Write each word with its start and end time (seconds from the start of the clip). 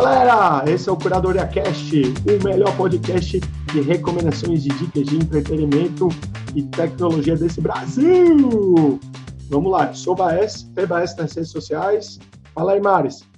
galera, 0.00 0.62
esse 0.70 0.88
é 0.88 0.92
o 0.92 0.96
Curadoria 0.96 1.44
Cast, 1.48 1.92
o 2.00 2.44
melhor 2.44 2.76
podcast 2.76 3.40
de 3.40 3.80
recomendações 3.80 4.62
de 4.62 4.68
dicas 4.68 5.04
de 5.04 5.16
entretenimento 5.16 6.08
e 6.54 6.62
tecnologia 6.62 7.36
desse 7.36 7.60
Brasil. 7.60 9.00
Vamos 9.50 9.72
lá, 9.72 9.92
sou 9.92 10.14
Baes, 10.14 10.62
PBAS 10.62 11.16
nas 11.16 11.34
redes 11.34 11.50
sociais. 11.50 12.20
Fala 12.54 12.74
aí, 12.74 12.80
Maris. 12.80 13.28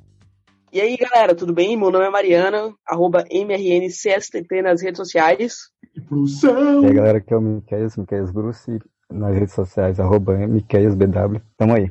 E 0.71 0.83
aí, 0.83 0.99
galera, 0.99 1.35
tudo 1.35 1.55
bem? 1.55 1.79
Meu 1.79 1.91
nome 1.91 2.05
é 2.05 2.11
Mariana, 2.11 2.75
arroba 2.87 3.25
MRNCSTP 3.31 4.61
nas 4.61 4.83
redes 4.83 4.99
sociais. 4.99 5.71
E 5.97 6.01
Brução. 6.01 6.83
E 6.83 6.89
aí, 6.89 6.93
galera, 6.93 7.19
aqui 7.19 7.33
é 7.33 7.39
o 7.39 7.41
Miqueias, 7.41 7.97
Miqueias 7.97 8.31
Bruce, 8.31 8.79
nas 9.11 9.35
redes 9.35 9.55
sociais, 9.55 9.99
arroba 9.99 10.37
MiqueiasBW. 10.37 11.41
Tamo 11.57 11.75
aí. 11.75 11.91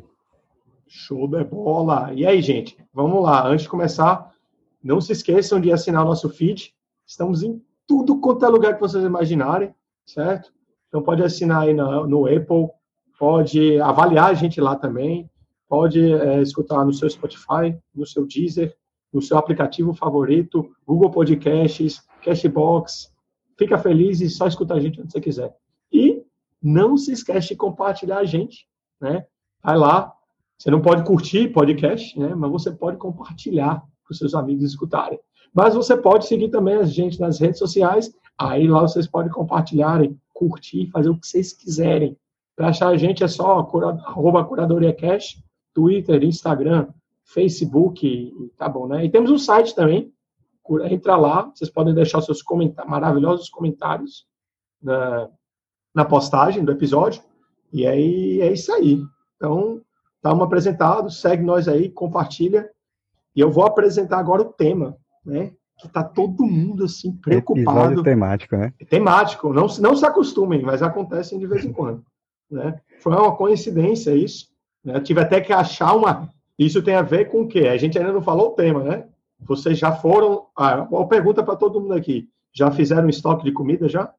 Show 0.88 1.28
de 1.28 1.44
bola! 1.44 2.12
E 2.14 2.24
aí, 2.24 2.40
gente, 2.40 2.78
vamos 2.94 3.24
lá. 3.24 3.48
Antes 3.48 3.64
de 3.64 3.70
começar, 3.70 4.30
não 4.84 5.02
se 5.02 5.12
esqueçam 5.12 5.60
de 5.60 5.72
assinar 5.72 6.04
o 6.04 6.08
nosso 6.08 6.30
feed. 6.30 6.74
Estamos 7.06 7.44
em 7.44 7.62
tudo 7.88 8.20
quanto 8.20 8.46
é 8.46 8.50
lugar 8.50 8.76
que 8.76 8.82
vocês 8.82 9.04
imaginarem, 9.04 9.74
certo? 10.06 10.52
Então 10.88 11.02
pode 11.02 11.24
assinar 11.24 11.64
aí 11.64 11.74
no, 11.74 12.08
no 12.08 12.26
Apple, 12.26 12.70
pode 13.18 13.80
avaliar 13.80 14.30
a 14.30 14.34
gente 14.34 14.62
lá 14.62 14.76
também, 14.76 15.30
pode 15.68 16.12
é, 16.12 16.42
escutar 16.42 16.86
no 16.86 16.94
seu 16.94 17.10
Spotify, 17.10 17.78
no 17.94 18.06
seu 18.06 18.26
Deezer, 18.26 18.76
no 19.12 19.22
seu 19.22 19.38
aplicativo 19.38 19.94
favorito, 19.94 20.70
Google 20.86 21.12
Podcasts, 21.12 22.02
Cashbox. 22.24 23.12
Fica 23.58 23.78
feliz 23.78 24.22
e 24.22 24.30
só 24.30 24.48
escuta 24.48 24.74
a 24.74 24.80
gente 24.80 25.02
onde 25.02 25.12
você 25.12 25.20
quiser. 25.20 25.56
E 25.92 26.24
não 26.62 26.96
se 26.96 27.12
esquece 27.12 27.50
de 27.50 27.56
compartilhar 27.56 28.20
a 28.20 28.26
gente, 28.26 28.68
né? 29.02 29.26
Vai 29.62 29.78
lá, 29.78 30.14
você 30.58 30.70
não 30.70 30.82
pode 30.82 31.04
curtir 31.04 31.52
podcast, 31.52 32.18
né? 32.20 32.36
Mas 32.36 32.52
você 32.52 32.72
pode 32.72 32.98
compartilhar 32.98 33.84
para 34.10 34.14
os 34.14 34.18
seus 34.18 34.34
amigos 34.34 34.64
escutarem. 34.64 35.20
Mas 35.54 35.76
você 35.76 35.96
pode 35.96 36.26
seguir 36.26 36.50
também 36.50 36.76
a 36.76 36.84
gente 36.84 37.20
nas 37.20 37.40
redes 37.40 37.60
sociais. 37.60 38.12
Aí 38.38 38.68
lá 38.68 38.82
vocês 38.82 39.08
podem 39.08 39.32
compartilharem, 39.32 40.20
curtir, 40.34 40.90
fazer 40.92 41.10
o 41.10 41.18
que 41.18 41.28
vocês 41.28 41.54
quiserem. 41.54 42.18
Para 42.56 42.70
achar 42.70 42.90
a 42.90 42.98
gente 42.98 43.24
é 43.24 43.28
só 43.28 43.60
arroba 43.60 44.44
curadoriacast, 44.44 45.44
Twitter, 45.74 46.24
Instagram, 46.24 46.88
Facebook, 47.24 48.52
tá 48.58 48.68
bom, 48.68 48.88
né? 48.88 49.06
E 49.06 49.10
temos 49.10 49.32
um 49.32 49.38
site 49.38 49.76
também. 49.76 50.12
Entra 50.90 51.16
lá, 51.16 51.52
vocês 51.54 51.70
podem 51.70 51.94
deixar 51.94 52.22
seus 52.22 52.42
comentários, 52.42 52.92
maravilhosos 52.92 53.50
comentários 53.50 54.26
na, 54.82 55.30
na 55.96 56.06
postagem 56.06 56.64
do 56.64 56.72
episódio. 56.72 57.24
E 57.72 57.88
aí 57.88 58.42
é 58.42 58.52
isso 58.52 58.72
aí. 58.72 59.02
Então, 59.36 59.82
Estamos 60.20 60.46
apresentados, 60.46 61.22
segue 61.22 61.44
nós 61.44 61.70
aí, 61.70 61.90
compartilha. 61.90 62.70
E 63.40 63.42
eu 63.42 63.50
vou 63.50 63.66
apresentar 63.66 64.20
agora 64.20 64.42
o 64.42 64.52
tema, 64.52 64.98
né? 65.26 65.54
Que 65.80 65.88
está 65.88 66.04
todo 66.04 66.44
mundo 66.44 66.84
assim 66.84 67.14
preocupado. 67.16 67.62
Episódio 67.62 68.04
temático, 68.04 68.58
né? 68.58 68.74
Temático, 68.90 69.54
não, 69.54 69.66
não 69.80 69.96
se 69.96 70.06
acostumem, 70.06 70.62
mas 70.62 70.84
acontecem 70.84 71.40
de 71.40 71.48
vez 71.48 71.64
em 71.64 71.72
quando. 71.72 72.04
Né? 72.52 72.78
Foi 73.00 73.14
uma 73.14 73.34
coincidência 73.34 74.14
isso. 74.14 74.50
Né? 74.84 74.98
Eu 74.98 75.04
tive 75.04 75.22
até 75.22 75.40
que 75.40 75.54
achar 75.54 75.94
uma. 75.94 76.30
Isso 76.58 76.84
tem 76.84 76.96
a 76.96 77.02
ver 77.02 77.30
com 77.30 77.44
o 77.44 77.48
quê? 77.48 77.70
A 77.70 77.78
gente 77.78 77.98
ainda 77.98 78.12
não 78.12 78.22
falou 78.22 78.50
o 78.50 78.56
tema, 78.56 78.84
né? 78.84 79.06
Vocês 79.40 79.80
já 79.80 79.94
foram. 79.94 80.48
Ah, 80.54 80.86
uma 80.92 81.08
pergunta 81.08 81.42
para 81.42 81.56
todo 81.56 81.80
mundo 81.80 81.94
aqui. 81.94 82.28
Já 82.52 82.70
fizeram 82.72 83.08
estoque 83.08 83.46
de 83.46 83.54
comida 83.54 83.88
já? 83.88 84.14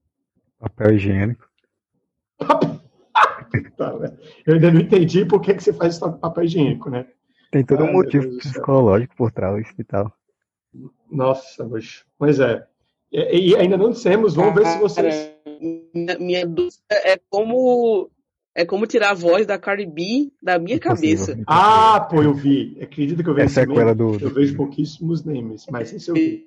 Papel 0.58 0.94
higiênico. 0.94 1.46
Tá? 3.76 3.92
Eu 4.46 4.54
ainda 4.54 4.70
não 4.70 4.80
entendi 4.80 5.24
por 5.24 5.40
que, 5.40 5.52
que 5.52 5.62
você 5.62 5.72
faz 5.72 5.94
estoque 5.94 6.14
de 6.14 6.20
papel 6.20 6.44
higiênico, 6.44 6.88
né? 6.88 7.04
Tem 7.50 7.64
todo 7.64 7.84
um 7.84 7.92
motivo 7.92 8.36
psicológico 8.38 9.16
por 9.16 9.32
trás 9.32 9.66
e 9.78 9.84
tal. 9.84 10.12
Nossa, 11.10 11.66
mas, 11.66 12.04
pois 12.18 12.38
é. 12.38 12.64
E, 13.12 13.50
e, 13.50 13.56
ainda 13.56 13.76
não 13.76 13.90
dissemos, 13.90 14.34
vamos 14.34 14.54
ver 14.54 14.66
se 14.66 14.78
vocês. 14.78 15.32
Minha, 15.92 16.18
minha 16.18 16.46
dúvida 16.46 16.78
é 16.90 17.18
como 17.28 18.08
é 18.54 18.64
como 18.64 18.86
tirar 18.86 19.10
a 19.10 19.14
voz 19.14 19.46
da 19.46 19.58
Cardi 19.58 19.86
B 19.86 20.32
da 20.42 20.58
minha 20.58 20.78
cabeça. 20.78 21.38
Ah, 21.46 22.00
pô, 22.00 22.22
eu 22.22 22.34
vi. 22.34 22.76
Acredito 22.80 23.22
que 23.22 23.30
eu 23.30 23.34
vi 23.34 23.42
Essa 23.42 23.62
é 23.62 23.94
do, 23.94 24.14
Eu 24.20 24.30
vejo 24.30 24.56
pouquíssimos 24.56 25.24
names, 25.24 25.66
mas 25.70 25.92
esse 25.92 26.08
eu 26.08 26.14
vi. 26.14 26.46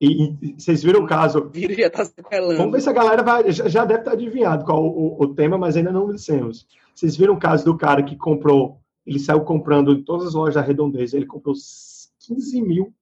E, 0.00 0.34
e 0.42 0.54
vocês 0.58 0.82
viram 0.82 1.04
o 1.04 1.06
caso? 1.06 1.50
já 1.54 1.90
tá 1.90 2.04
sequelando. 2.04 2.56
Vamos 2.56 2.72
ver 2.72 2.80
se 2.80 2.90
a 2.90 2.92
galera 2.92 3.22
vai, 3.22 3.50
já, 3.50 3.68
já 3.68 3.84
deve 3.84 4.00
estar 4.00 4.12
adivinhado 4.12 4.64
qual 4.64 4.84
o, 4.84 5.22
o, 5.22 5.34
tema, 5.34 5.56
mas 5.56 5.76
ainda 5.76 5.92
não 5.92 6.12
dissemos. 6.12 6.66
Vocês 6.94 7.16
viram 7.16 7.34
o 7.34 7.38
caso 7.38 7.64
do 7.64 7.76
cara 7.76 8.02
que 8.02 8.16
comprou, 8.16 8.80
ele 9.08 9.18
saiu 9.18 9.40
comprando 9.40 9.92
em 9.92 10.02
todas 10.02 10.26
as 10.28 10.34
lojas 10.34 10.56
da 10.56 10.60
Redondeza, 10.60 11.16
ele 11.16 11.24
comprou 11.24 11.54
15 12.26 12.60
mil 12.60 12.94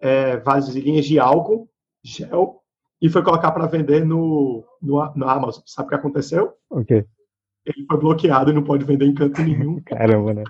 é, 0.00 0.36
vasilhinhas 0.38 1.06
de 1.06 1.20
álcool, 1.20 1.70
gel, 2.02 2.60
e 3.00 3.08
foi 3.08 3.22
colocar 3.22 3.52
para 3.52 3.66
vender 3.66 4.04
no, 4.04 4.64
no, 4.82 5.12
no, 5.14 5.28
Amazon. 5.28 5.62
Sabe 5.64 5.86
o 5.86 5.88
que 5.90 5.94
aconteceu? 5.94 6.54
O 6.68 6.84
quê? 6.84 7.06
Ele 7.64 7.86
foi 7.86 7.96
bloqueado 7.96 8.50
e 8.50 8.54
não 8.54 8.64
pode 8.64 8.84
vender 8.84 9.06
em 9.06 9.14
canto 9.14 9.40
nenhum. 9.40 9.80
Caramba, 9.86 10.34
né? 10.34 10.42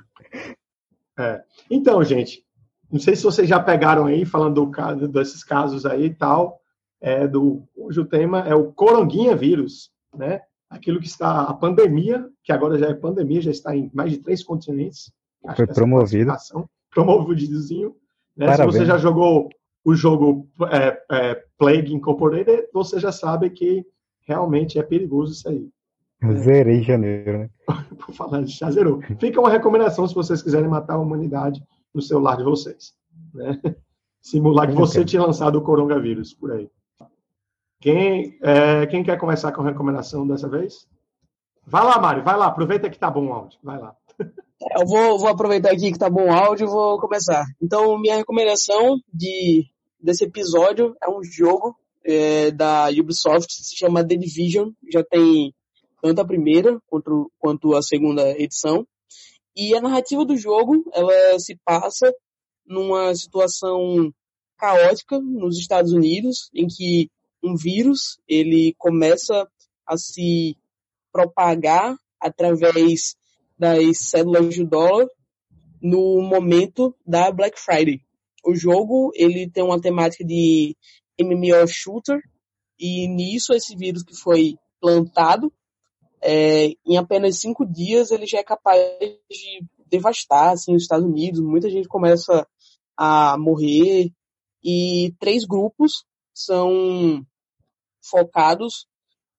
É. 1.18 1.42
Então, 1.70 2.02
gente, 2.02 2.42
não 2.90 2.98
sei 2.98 3.14
se 3.14 3.22
vocês 3.22 3.46
já 3.46 3.60
pegaram 3.60 4.06
aí, 4.06 4.24
falando 4.24 4.64
do, 4.64 5.08
desses 5.08 5.44
casos 5.44 5.84
aí 5.84 6.06
e 6.06 6.14
tal, 6.14 6.58
é, 7.02 7.28
do, 7.28 7.68
hoje 7.76 8.00
o 8.00 8.06
tema 8.06 8.48
é 8.48 8.54
o 8.54 8.72
coronguinha 8.72 9.36
vírus, 9.36 9.92
né? 10.16 10.40
Aquilo 10.72 10.98
que 10.98 11.06
está, 11.06 11.42
a 11.42 11.52
pandemia, 11.52 12.26
que 12.42 12.50
agora 12.50 12.78
já 12.78 12.88
é 12.88 12.94
pandemia, 12.94 13.42
já 13.42 13.50
está 13.50 13.76
em 13.76 13.90
mais 13.92 14.12
de 14.12 14.18
três 14.18 14.42
continentes. 14.42 15.12
Foi 15.54 15.66
promovido. 15.66 16.32
Promovidozinho. 16.90 17.94
Né? 18.34 18.56
Se 18.56 18.64
você 18.64 18.86
já 18.86 18.96
jogou 18.96 19.50
o 19.84 19.94
jogo 19.94 20.48
é, 20.70 21.02
é, 21.10 21.44
Plague 21.58 21.92
Incorporated, 21.92 22.68
você 22.72 22.98
já 22.98 23.12
sabe 23.12 23.50
que 23.50 23.84
realmente 24.26 24.78
é 24.78 24.82
perigoso 24.82 25.32
isso 25.32 25.48
aí. 25.48 25.68
Eu 26.22 26.36
zerei 26.36 26.78
em 26.78 26.82
janeiro, 26.82 27.38
né? 27.38 27.50
Por 27.98 28.14
falar, 28.14 28.44
já 28.46 28.70
zerou. 28.70 29.02
Fica 29.18 29.40
uma 29.40 29.50
recomendação 29.50 30.06
se 30.06 30.14
vocês 30.14 30.42
quiserem 30.42 30.68
matar 30.68 30.94
a 30.94 31.00
humanidade 31.00 31.62
no 31.92 32.00
celular 32.00 32.36
de 32.36 32.44
vocês. 32.44 32.94
Né? 33.34 33.60
Simular 34.22 34.68
que 34.68 34.74
você 34.74 35.04
tinha 35.04 35.20
lançado 35.20 35.56
o 35.56 35.62
coronavírus 35.62 36.32
por 36.32 36.52
aí. 36.52 36.70
Quem, 37.82 38.38
é, 38.40 38.86
quem 38.86 39.02
quer 39.02 39.18
começar 39.18 39.50
com 39.50 39.60
recomendação 39.60 40.24
dessa 40.24 40.48
vez? 40.48 40.86
Vai 41.66 41.82
lá, 41.82 42.00
Mário, 42.00 42.22
vai 42.22 42.36
lá, 42.36 42.46
aproveita 42.46 42.88
que 42.88 42.96
tá 42.96 43.10
bom 43.10 43.26
o 43.26 43.32
áudio, 43.32 43.58
vai 43.60 43.76
lá. 43.76 43.96
É, 44.20 44.80
eu 44.80 44.86
vou, 44.86 45.18
vou 45.18 45.28
aproveitar 45.28 45.72
aqui 45.72 45.90
que 45.90 45.98
tá 45.98 46.08
bom 46.08 46.28
o 46.28 46.32
áudio 46.32 46.68
e 46.68 46.70
vou 46.70 47.00
começar. 47.00 47.44
Então, 47.60 47.98
minha 47.98 48.14
recomendação 48.14 49.00
de, 49.12 49.66
desse 50.00 50.22
episódio 50.22 50.94
é 51.02 51.10
um 51.10 51.24
jogo 51.24 51.76
é, 52.04 52.52
da 52.52 52.88
Ubisoft, 52.88 53.52
se 53.52 53.76
chama 53.76 54.06
The 54.06 54.14
Division, 54.14 54.70
já 54.88 55.02
tem 55.02 55.52
tanto 56.00 56.20
a 56.20 56.24
primeira 56.24 56.78
quanto, 56.86 57.32
quanto 57.36 57.74
a 57.74 57.82
segunda 57.82 58.30
edição. 58.38 58.86
E 59.56 59.74
a 59.74 59.80
narrativa 59.80 60.24
do 60.24 60.36
jogo, 60.36 60.84
ela 60.94 61.36
se 61.40 61.58
passa 61.64 62.14
numa 62.64 63.12
situação 63.16 64.14
caótica 64.56 65.18
nos 65.18 65.58
Estados 65.58 65.92
Unidos, 65.92 66.48
em 66.54 66.68
que 66.68 67.10
um 67.42 67.56
vírus, 67.56 68.20
ele 68.28 68.74
começa 68.78 69.48
a 69.86 69.96
se 69.96 70.56
propagar 71.12 71.96
através 72.20 73.16
das 73.58 73.98
células 73.98 74.54
de 74.54 74.64
dólar 74.64 75.08
no 75.80 76.22
momento 76.22 76.94
da 77.06 77.30
Black 77.30 77.58
Friday. 77.58 78.00
O 78.44 78.54
jogo, 78.54 79.10
ele 79.14 79.50
tem 79.50 79.62
uma 79.62 79.80
temática 79.80 80.24
de 80.24 80.76
MMO 81.20 81.66
shooter 81.66 82.20
e 82.78 83.06
nisso 83.08 83.52
esse 83.52 83.76
vírus 83.76 84.02
que 84.02 84.14
foi 84.14 84.56
plantado 84.80 85.52
é, 86.22 86.74
em 86.86 86.96
apenas 86.96 87.38
cinco 87.38 87.66
dias 87.66 88.12
ele 88.12 88.26
já 88.26 88.38
é 88.38 88.44
capaz 88.44 88.80
de 89.28 89.64
devastar 89.86 90.52
assim, 90.52 90.74
os 90.74 90.82
Estados 90.82 91.04
Unidos. 91.04 91.40
Muita 91.40 91.68
gente 91.68 91.88
começa 91.88 92.46
a 92.96 93.36
morrer 93.36 94.12
e 94.64 95.12
três 95.18 95.44
grupos 95.44 96.04
são 96.32 97.26
focados 98.02 98.86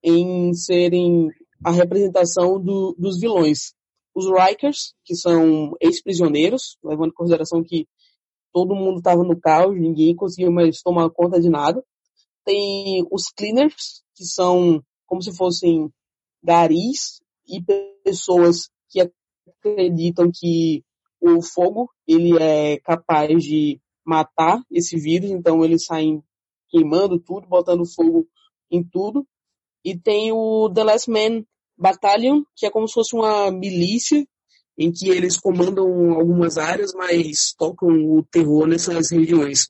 em 0.02 0.52
serem 0.52 1.30
a 1.64 1.70
representação 1.70 2.60
do, 2.60 2.94
dos 2.98 3.18
vilões. 3.18 3.74
Os 4.14 4.26
Rikers, 4.26 4.94
que 5.04 5.14
são 5.14 5.74
ex-prisioneiros, 5.80 6.76
levando 6.84 7.08
em 7.08 7.14
consideração 7.14 7.64
que 7.64 7.88
todo 8.52 8.74
mundo 8.74 8.98
estava 8.98 9.24
no 9.24 9.38
caos, 9.38 9.74
ninguém 9.74 10.14
conseguia 10.14 10.50
mais 10.50 10.80
tomar 10.82 11.10
conta 11.10 11.40
de 11.40 11.48
nada. 11.48 11.82
Tem 12.44 13.04
os 13.10 13.24
Cleaners, 13.36 14.04
que 14.14 14.24
são 14.24 14.82
como 15.06 15.22
se 15.22 15.34
fossem 15.34 15.90
garis 16.42 17.20
e 17.46 17.60
pessoas 18.04 18.68
que 18.88 19.00
acreditam 19.00 20.30
que 20.32 20.84
o 21.20 21.42
fogo 21.42 21.90
ele 22.06 22.40
é 22.40 22.78
capaz 22.80 23.42
de 23.42 23.80
matar 24.04 24.62
esse 24.70 24.96
vírus, 24.98 25.30
então 25.30 25.64
eles 25.64 25.86
saem 25.86 26.22
queimando 26.68 27.18
tudo, 27.18 27.48
botando 27.48 27.86
fogo 27.86 28.28
em 28.74 28.82
tudo. 28.82 29.26
E 29.84 29.96
tem 29.96 30.32
o 30.32 30.70
The 30.74 30.84
Last 30.84 31.10
Man 31.10 31.44
Battalion, 31.76 32.42
que 32.56 32.66
é 32.66 32.70
como 32.70 32.88
se 32.88 32.94
fosse 32.94 33.14
uma 33.14 33.50
milícia 33.50 34.26
em 34.76 34.90
que 34.90 35.08
eles 35.08 35.38
comandam 35.38 36.12
algumas 36.12 36.58
áreas, 36.58 36.92
mas 36.94 37.54
tocam 37.56 37.88
o 37.88 38.24
terror 38.24 38.66
nessas 38.66 39.10
regiões. 39.10 39.68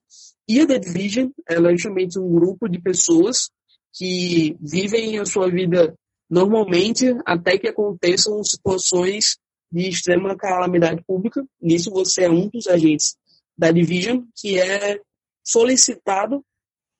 E 0.49 0.61
a 0.61 0.67
The 0.67 0.79
Division 0.79 1.31
é 1.49 1.56
justamente 1.73 2.19
um 2.19 2.33
grupo 2.33 2.69
de 2.69 2.81
pessoas 2.81 3.51
que 3.93 4.56
vivem 4.61 5.19
a 5.19 5.27
sua 5.27 5.51
vida 5.51 5.95
normalmente 6.29 7.15
até 7.25 7.59
que 7.59 7.69
aconteçam 7.69 8.43
situações 8.43 9.37
de 9.71 9.89
extrema 9.89 10.37
calamidade 10.37 11.03
pública. 11.06 11.45
Nisso 11.61 11.91
você 11.91 12.25
é 12.25 12.31
um 12.31 12.49
dos 12.49 12.67
agentes 12.67 13.17
da 13.56 13.71
Division 13.71 14.23
que 14.37 14.59
é 14.59 15.01
solicitado 15.45 16.45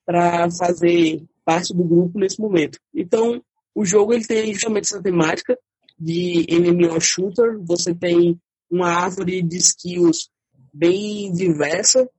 para 0.05 0.49
fazer 0.51 1.23
parte 1.45 1.73
do 1.73 1.83
grupo 1.83 2.19
nesse 2.19 2.41
momento. 2.41 2.79
Então, 2.93 3.41
o 3.73 3.85
jogo 3.85 4.13
ele 4.13 4.25
tem 4.25 4.53
justamente 4.53 4.85
essa 4.85 5.01
temática 5.01 5.57
de 5.97 6.45
MMO 6.49 6.99
shooter, 6.99 7.59
você 7.63 7.93
tem 7.93 8.39
uma 8.69 8.89
árvore 8.89 9.41
de 9.41 9.57
skills 9.57 10.29
bem 10.73 11.31
diversa, 11.31 12.09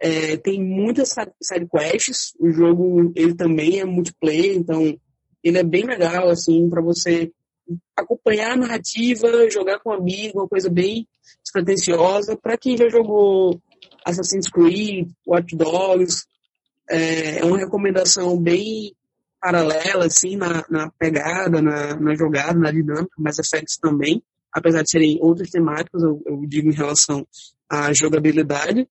é, 0.00 0.36
tem 0.36 0.62
muitas 0.62 1.14
side 1.42 1.66
quests, 1.70 2.34
o 2.38 2.50
jogo 2.50 3.12
ele 3.14 3.34
também 3.34 3.80
é 3.80 3.84
multiplayer, 3.84 4.56
então 4.56 4.98
ele 5.42 5.58
é 5.58 5.62
bem 5.62 5.84
legal 5.84 6.28
assim 6.28 6.68
para 6.68 6.82
você 6.82 7.32
acompanhar 7.96 8.52
a 8.52 8.56
narrativa, 8.56 9.50
jogar 9.50 9.78
com 9.80 9.90
um 9.90 9.94
amigo, 9.94 10.40
uma 10.40 10.48
coisa 10.48 10.68
bem 10.68 11.06
despretensiosa. 11.42 12.36
Para 12.36 12.58
quem 12.58 12.76
já 12.76 12.88
jogou 12.88 13.60
Assassin's 14.04 14.48
Creed, 14.48 15.08
Watch 15.26 15.56
Dogs, 15.56 16.26
é, 16.88 17.38
é 17.38 17.44
uma 17.44 17.58
recomendação 17.58 18.38
bem 18.38 18.94
paralela, 19.40 20.06
assim, 20.06 20.36
na, 20.36 20.64
na 20.70 20.90
pegada, 20.98 21.60
na, 21.60 21.94
na, 21.96 22.14
jogada, 22.14 22.58
na 22.58 22.70
dinâmica, 22.70 23.14
mas 23.18 23.38
Effects 23.38 23.76
também, 23.76 24.22
apesar 24.50 24.82
de 24.82 24.90
serem 24.90 25.18
outras 25.20 25.50
temáticas, 25.50 26.02
eu, 26.02 26.22
eu 26.24 26.46
digo 26.46 26.70
em 26.70 26.74
relação 26.74 27.26
à 27.68 27.92
jogabilidade. 27.92 28.88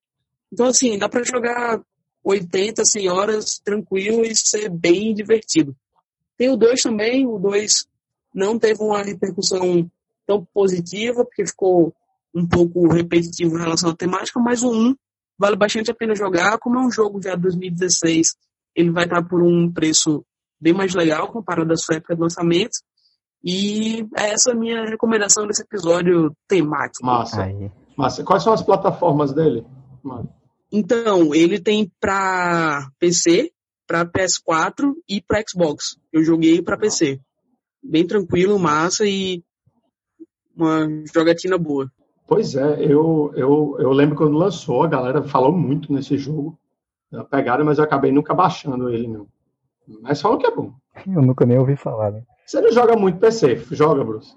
Então, 0.51 0.67
assim, 0.67 0.97
dá 0.97 1.09
para 1.09 1.23
jogar 1.23 1.81
80, 2.23 2.85
100 2.85 3.09
horas 3.09 3.59
tranquilo 3.63 4.23
e 4.23 4.35
ser 4.35 4.69
bem 4.69 5.13
divertido. 5.13 5.75
Tem 6.37 6.49
o 6.49 6.55
2 6.55 6.81
também, 6.81 7.25
o 7.25 7.39
2 7.39 7.87
não 8.33 8.57
teve 8.57 8.81
uma 8.81 9.01
repercussão 9.01 9.89
tão 10.25 10.45
positiva, 10.53 11.25
porque 11.25 11.45
ficou 11.45 11.93
um 12.33 12.47
pouco 12.47 12.87
repetitivo 12.87 13.57
em 13.57 13.61
relação 13.61 13.89
à 13.89 13.95
temática, 13.95 14.39
mas 14.39 14.63
o 14.63 14.71
1 14.71 14.87
um 14.89 14.95
vale 15.43 15.57
bastante 15.57 15.91
a 15.91 15.93
pena 15.93 16.15
jogar, 16.15 16.57
como 16.57 16.77
é 16.77 16.81
um 16.81 16.89
jogo 16.89 17.21
já 17.21 17.35
de 17.35 17.41
2016, 17.41 18.37
ele 18.73 18.91
vai 18.91 19.03
estar 19.03 19.21
por 19.27 19.43
um 19.43 19.69
preço 19.69 20.25
bem 20.57 20.71
mais 20.71 20.95
legal 20.95 21.27
comparado 21.27 21.73
à 21.73 21.75
sua 21.75 21.97
época 21.97 22.15
de 22.15 22.21
lançamento. 22.21 22.79
E 23.43 24.07
é 24.15 24.31
essa 24.31 24.53
a 24.53 24.55
minha 24.55 24.85
recomendação 24.85 25.45
desse 25.45 25.61
episódio 25.61 26.33
temático. 26.47 27.05
Massa. 27.05 27.45
Massa. 27.97 28.23
Quais 28.23 28.41
são 28.41 28.53
as 28.53 28.61
plataformas 28.61 29.33
dele? 29.33 29.65
Então, 30.71 31.35
ele 31.35 31.59
tem 31.59 31.91
para 31.99 32.89
PC, 32.97 33.51
para 33.85 34.05
PS4 34.05 34.93
e 35.09 35.21
para 35.21 35.43
Xbox. 35.45 35.97
Eu 36.13 36.23
joguei 36.23 36.61
para 36.61 36.77
PC. 36.77 37.19
Bem 37.83 38.07
tranquilo, 38.07 38.57
massa 38.57 39.05
e 39.05 39.43
uma 40.55 40.87
jogatina 41.13 41.57
boa. 41.57 41.91
Pois 42.27 42.55
é, 42.55 42.83
eu, 42.83 43.31
eu, 43.35 43.75
eu 43.79 43.91
lembro 43.91 44.15
quando 44.15 44.37
lançou, 44.37 44.83
a 44.83 44.87
galera 44.87 45.21
falou 45.23 45.51
muito 45.51 45.91
nesse 45.91 46.17
jogo. 46.17 46.57
Pegaram, 47.29 47.63
mas 47.63 47.77
eu 47.77 47.83
acabei 47.83 48.11
nunca 48.11 48.33
baixando 48.33 48.89
ele, 48.89 49.07
não. 49.07 49.27
Mas 50.01 50.21
falam 50.21 50.37
que 50.37 50.47
é 50.47 50.55
bom. 50.55 50.73
Eu 51.05 51.21
nunca 51.21 51.45
nem 51.45 51.59
ouvi 51.59 51.75
falar, 51.75 52.11
né? 52.11 52.23
Você 52.45 52.59
não 52.59 52.71
joga 52.71 52.95
muito 52.95 53.19
PC, 53.19 53.57
joga, 53.71 54.03
Bruce? 54.03 54.35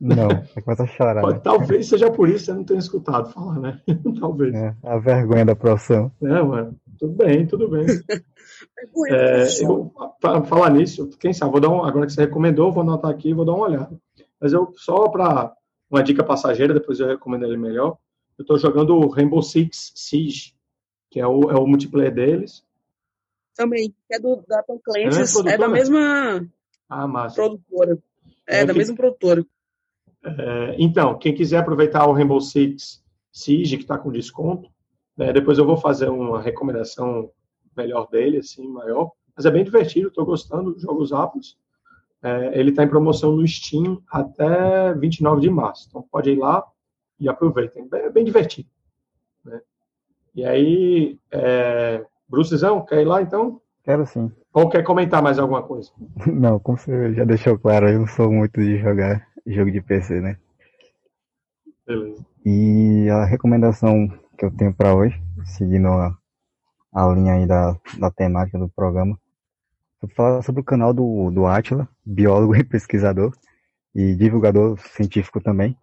Não, 0.00 0.28
é 0.30 0.60
começa 0.60 0.84
a 0.84 0.86
chorar. 0.86 1.26
Né? 1.26 1.40
Talvez 1.42 1.88
seja 1.88 2.10
por 2.10 2.28
isso 2.28 2.38
que 2.38 2.44
você 2.44 2.52
não 2.52 2.64
tenha 2.64 2.78
escutado 2.78 3.30
falar, 3.30 3.58
né? 3.58 3.80
Talvez. 4.20 4.54
É, 4.54 4.74
a 4.84 4.98
vergonha 4.98 5.44
da 5.44 5.56
profissão. 5.56 6.10
É, 6.22 6.42
mano. 6.42 6.76
Tudo 6.98 7.14
bem, 7.14 7.46
tudo 7.46 7.68
bem. 7.68 7.86
é, 9.10 9.46
eu, 9.62 9.92
pra 10.20 10.42
falar 10.42 10.70
nisso, 10.70 11.08
quem 11.18 11.32
sabe, 11.32 11.52
vou 11.52 11.60
dar 11.60 11.68
um, 11.68 11.84
agora 11.84 12.06
que 12.06 12.12
você 12.12 12.22
recomendou, 12.22 12.72
vou 12.72 12.82
anotar 12.82 13.10
aqui 13.10 13.30
e 13.30 13.34
vou 13.34 13.44
dar 13.44 13.54
uma 13.54 13.66
olhada. 13.66 14.00
Mas 14.40 14.52
eu, 14.52 14.72
só 14.76 15.08
para 15.08 15.52
uma 15.90 16.02
dica 16.02 16.22
passageira, 16.24 16.74
depois 16.74 17.00
eu 17.00 17.06
recomendo 17.06 17.44
ele 17.44 17.56
melhor. 17.56 17.98
Eu 18.36 18.42
estou 18.42 18.58
jogando 18.58 18.94
o 18.94 19.08
Rainbow 19.08 19.42
Six 19.42 19.92
Siege, 19.94 20.54
que 21.10 21.18
é 21.18 21.26
o, 21.26 21.50
é 21.50 21.54
o 21.58 21.66
multiplayer 21.66 22.14
deles 22.14 22.66
também, 23.58 23.92
é 24.08 24.20
do, 24.20 24.40
da 24.46 24.62
Tom 24.62 24.78
Clancy, 24.78 25.48
é, 25.48 25.54
é, 25.54 25.58
da 25.58 25.68
mesma 25.68 26.48
ah, 26.88 27.28
produtora. 27.34 27.98
É, 28.46 28.60
é 28.60 28.64
da 28.64 28.72
que... 28.72 28.78
mesma 28.78 28.94
produtora. 28.94 29.44
É, 30.24 30.76
então, 30.78 31.18
quem 31.18 31.34
quiser 31.34 31.58
aproveitar 31.58 32.06
o 32.06 32.12
Rainbow 32.12 32.40
Six 32.40 33.02
Siege, 33.32 33.76
que 33.76 33.82
está 33.82 33.98
com 33.98 34.12
desconto, 34.12 34.70
né, 35.16 35.32
depois 35.32 35.58
eu 35.58 35.66
vou 35.66 35.76
fazer 35.76 36.08
uma 36.08 36.40
recomendação 36.40 37.32
melhor 37.76 38.08
dele, 38.08 38.38
assim, 38.38 38.66
maior. 38.68 39.10
Mas 39.36 39.44
é 39.44 39.50
bem 39.50 39.64
divertido, 39.64 40.06
estou 40.06 40.24
gostando 40.24 40.72
dos 40.72 40.82
jogos 40.82 41.10
rápidos. 41.10 41.58
É, 42.22 42.58
ele 42.58 42.70
está 42.70 42.82
em 42.82 42.88
promoção 42.88 43.36
no 43.36 43.46
Steam 43.46 44.02
até 44.10 44.92
29 44.94 45.40
de 45.40 45.50
março. 45.50 45.86
Então 45.88 46.04
pode 46.10 46.30
ir 46.30 46.36
lá 46.38 46.64
e 47.18 47.28
aproveitem. 47.28 47.88
É 47.92 48.10
bem 48.10 48.24
divertido. 48.24 48.68
Né? 49.44 49.60
E 50.34 50.44
aí, 50.44 51.18
é, 51.30 52.04
Brucezão, 52.28 52.84
quer 52.84 53.02
ir 53.02 53.04
lá 53.04 53.22
então? 53.22 53.60
Quero 53.84 54.04
sim. 54.06 54.30
Ou 54.52 54.68
quer 54.68 54.82
comentar 54.82 55.22
mais 55.22 55.38
alguma 55.38 55.62
coisa? 55.62 55.90
Não, 56.26 56.58
como 56.58 56.76
você 56.76 57.14
já 57.14 57.24
deixou 57.24 57.58
claro, 57.58 57.88
eu 57.88 58.00
não 58.00 58.06
sou 58.06 58.30
muito 58.30 58.60
de 58.60 58.78
jogar 58.78 59.26
jogo 59.46 59.70
de 59.70 59.80
PC, 59.80 60.20
né? 60.20 60.36
Beleza. 61.86 62.24
E 62.44 63.08
a 63.10 63.24
recomendação 63.24 64.08
que 64.36 64.44
eu 64.44 64.50
tenho 64.50 64.74
para 64.74 64.94
hoje, 64.94 65.20
seguindo 65.44 65.88
a, 65.88 66.16
a 66.92 67.06
linha 67.14 67.34
aí 67.34 67.46
da, 67.46 67.76
da 67.98 68.10
temática 68.10 68.58
do 68.58 68.68
programa, 68.68 69.18
vou 70.00 70.10
falar 70.10 70.42
sobre 70.42 70.60
o 70.60 70.64
canal 70.64 70.92
do, 70.92 71.30
do 71.30 71.46
Atila, 71.46 71.88
biólogo 72.04 72.54
e 72.56 72.64
pesquisador, 72.64 73.32
e 73.94 74.14
divulgador 74.14 74.78
científico 74.78 75.40
também, 75.40 75.76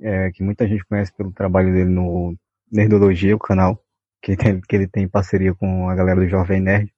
é, 0.00 0.30
que 0.30 0.42
muita 0.42 0.66
gente 0.66 0.84
conhece 0.84 1.12
pelo 1.12 1.32
trabalho 1.32 1.72
dele 1.72 1.90
no 1.90 2.36
Nerdologia, 2.70 3.34
o 3.34 3.38
canal, 3.38 3.82
que, 4.22 4.36
tem, 4.36 4.60
que 4.60 4.76
ele 4.76 4.86
tem 4.86 5.08
parceria 5.08 5.54
com 5.54 5.88
a 5.88 5.94
galera 5.94 6.20
do 6.20 6.28
Jovem 6.28 6.60
Nerd, 6.60 6.92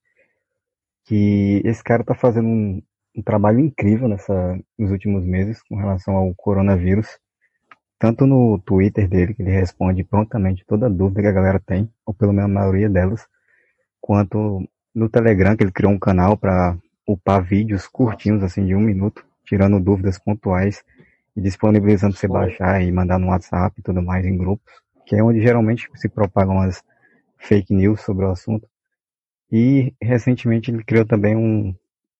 que 1.05 1.61
esse 1.65 1.83
cara 1.83 2.03
tá 2.03 2.13
fazendo 2.13 2.47
um, 2.47 2.81
um 3.15 3.21
trabalho 3.21 3.59
incrível 3.59 4.07
nessa, 4.07 4.59
nos 4.77 4.91
últimos 4.91 5.25
meses 5.25 5.61
com 5.63 5.75
relação 5.75 6.15
ao 6.15 6.33
coronavírus, 6.35 7.19
tanto 7.97 8.25
no 8.25 8.59
Twitter 8.59 9.07
dele, 9.07 9.33
que 9.33 9.41
ele 9.41 9.51
responde 9.51 10.03
prontamente 10.03 10.65
toda 10.65 10.89
dúvida 10.89 11.21
que 11.21 11.27
a 11.27 11.31
galera 11.31 11.59
tem, 11.59 11.89
ou 12.05 12.13
pelo 12.13 12.33
menos 12.33 12.49
a 12.49 12.53
maioria 12.53 12.89
delas, 12.89 13.27
quanto 14.01 14.67
no 14.93 15.09
Telegram, 15.09 15.55
que 15.55 15.63
ele 15.63 15.71
criou 15.71 15.91
um 15.91 15.99
canal 15.99 16.37
para 16.37 16.77
upar 17.07 17.43
vídeos 17.43 17.87
curtinhos, 17.87 18.43
assim, 18.43 18.65
de 18.65 18.75
um 18.75 18.79
minuto, 18.79 19.25
tirando 19.45 19.79
dúvidas 19.79 20.17
pontuais 20.17 20.83
e 21.35 21.41
disponibilizando 21.41 22.15
você 22.15 22.27
baixar 22.27 22.81
e 22.81 22.91
mandar 22.91 23.17
no 23.17 23.27
WhatsApp 23.27 23.79
e 23.79 23.81
tudo 23.81 24.01
mais 24.01 24.25
em 24.25 24.37
grupos, 24.37 24.73
que 25.05 25.15
é 25.15 25.23
onde 25.23 25.41
geralmente 25.41 25.89
se 25.95 26.09
propagam 26.09 26.59
as 26.59 26.83
fake 27.37 27.73
news 27.73 28.01
sobre 28.01 28.25
o 28.25 28.31
assunto. 28.31 28.67
E 29.51 29.93
recentemente 30.01 30.71
ele 30.71 30.83
criou 30.83 31.05
também 31.05 31.35
um, 31.35 31.75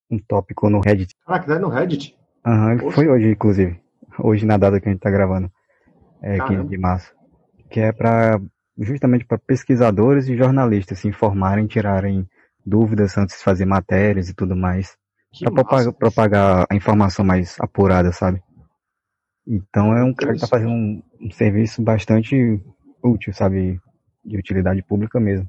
um 0.10 0.20
tópico 0.20 0.70
no 0.70 0.82
Reddit. 0.82 1.16
Ah, 1.26 1.40
que 1.40 1.48
tá 1.48 1.60
no 1.60 1.70
Reddit? 1.70 2.18
Aham, 2.46 2.84
uhum, 2.84 2.92
foi 2.92 3.08
hoje, 3.08 3.30
inclusive. 3.30 3.80
Hoje 4.20 4.46
na 4.46 4.58
data 4.58 4.80
que 4.80 4.90
a 4.90 4.92
gente 4.92 5.02
tá 5.02 5.10
gravando. 5.10 5.50
É, 6.22 6.40
15 6.40 6.68
de 6.68 6.78
março. 6.78 7.14
Que 7.70 7.80
é 7.80 7.92
para 7.92 8.42
justamente 8.78 9.26
para 9.26 9.38
pesquisadores 9.38 10.28
e 10.28 10.36
jornalistas 10.36 11.00
se 11.00 11.08
informarem, 11.08 11.68
tirarem 11.68 12.28
dúvidas 12.66 13.18
antes 13.18 13.38
de 13.38 13.44
fazer 13.44 13.66
matérias 13.66 14.30
e 14.30 14.34
tudo 14.34 14.56
mais. 14.56 14.98
Para 15.40 15.52
propagar, 15.52 15.94
propagar, 15.94 16.68
a 16.70 16.76
informação 16.76 17.24
mais 17.24 17.56
apurada, 17.60 18.12
sabe? 18.12 18.42
Então 19.48 19.96
é 19.96 20.04
um 20.04 20.14
cara 20.14 20.34
que 20.34 20.42
tá 20.42 20.48
fazendo 20.48 20.72
um, 20.72 21.02
um 21.22 21.32
serviço 21.32 21.82
bastante 21.82 22.62
útil, 23.02 23.34
sabe? 23.34 23.80
de 24.24 24.38
utilidade 24.38 24.82
pública 24.84 25.20
mesmo. 25.20 25.48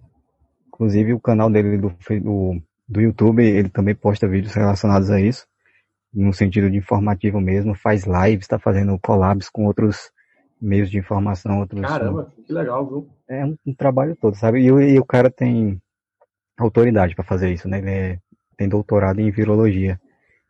Inclusive 0.68 1.12
o 1.12 1.20
canal 1.20 1.50
dele 1.50 1.78
do, 1.78 1.94
do, 2.20 2.62
do 2.88 3.00
YouTube, 3.00 3.44
ele 3.44 3.68
também 3.68 3.94
posta 3.94 4.26
vídeos 4.26 4.54
relacionados 4.54 5.10
a 5.10 5.20
isso, 5.20 5.46
no 6.12 6.32
sentido 6.32 6.70
de 6.70 6.78
informativo 6.78 7.40
mesmo, 7.40 7.74
faz 7.74 8.04
lives, 8.04 8.44
está 8.44 8.58
fazendo 8.58 8.98
collabs 8.98 9.48
com 9.48 9.66
outros 9.66 10.10
meios 10.60 10.90
de 10.90 10.98
informação, 10.98 11.60
outros. 11.60 11.80
Caramba, 11.80 12.32
que 12.46 12.52
legal, 12.52 12.86
viu? 12.86 13.08
É 13.28 13.44
um, 13.44 13.56
um 13.66 13.74
trabalho 13.74 14.16
todo, 14.16 14.36
sabe? 14.36 14.60
E, 14.60 14.66
e, 14.66 14.98
o 14.98 15.04
cara 15.04 15.30
tem 15.30 15.80
autoridade 16.58 17.14
para 17.14 17.24
fazer 17.24 17.52
isso, 17.52 17.68
né? 17.68 17.78
Ele 17.78 17.90
é, 17.90 18.18
tem 18.56 18.68
doutorado 18.68 19.20
em 19.20 19.30
virologia. 19.30 20.00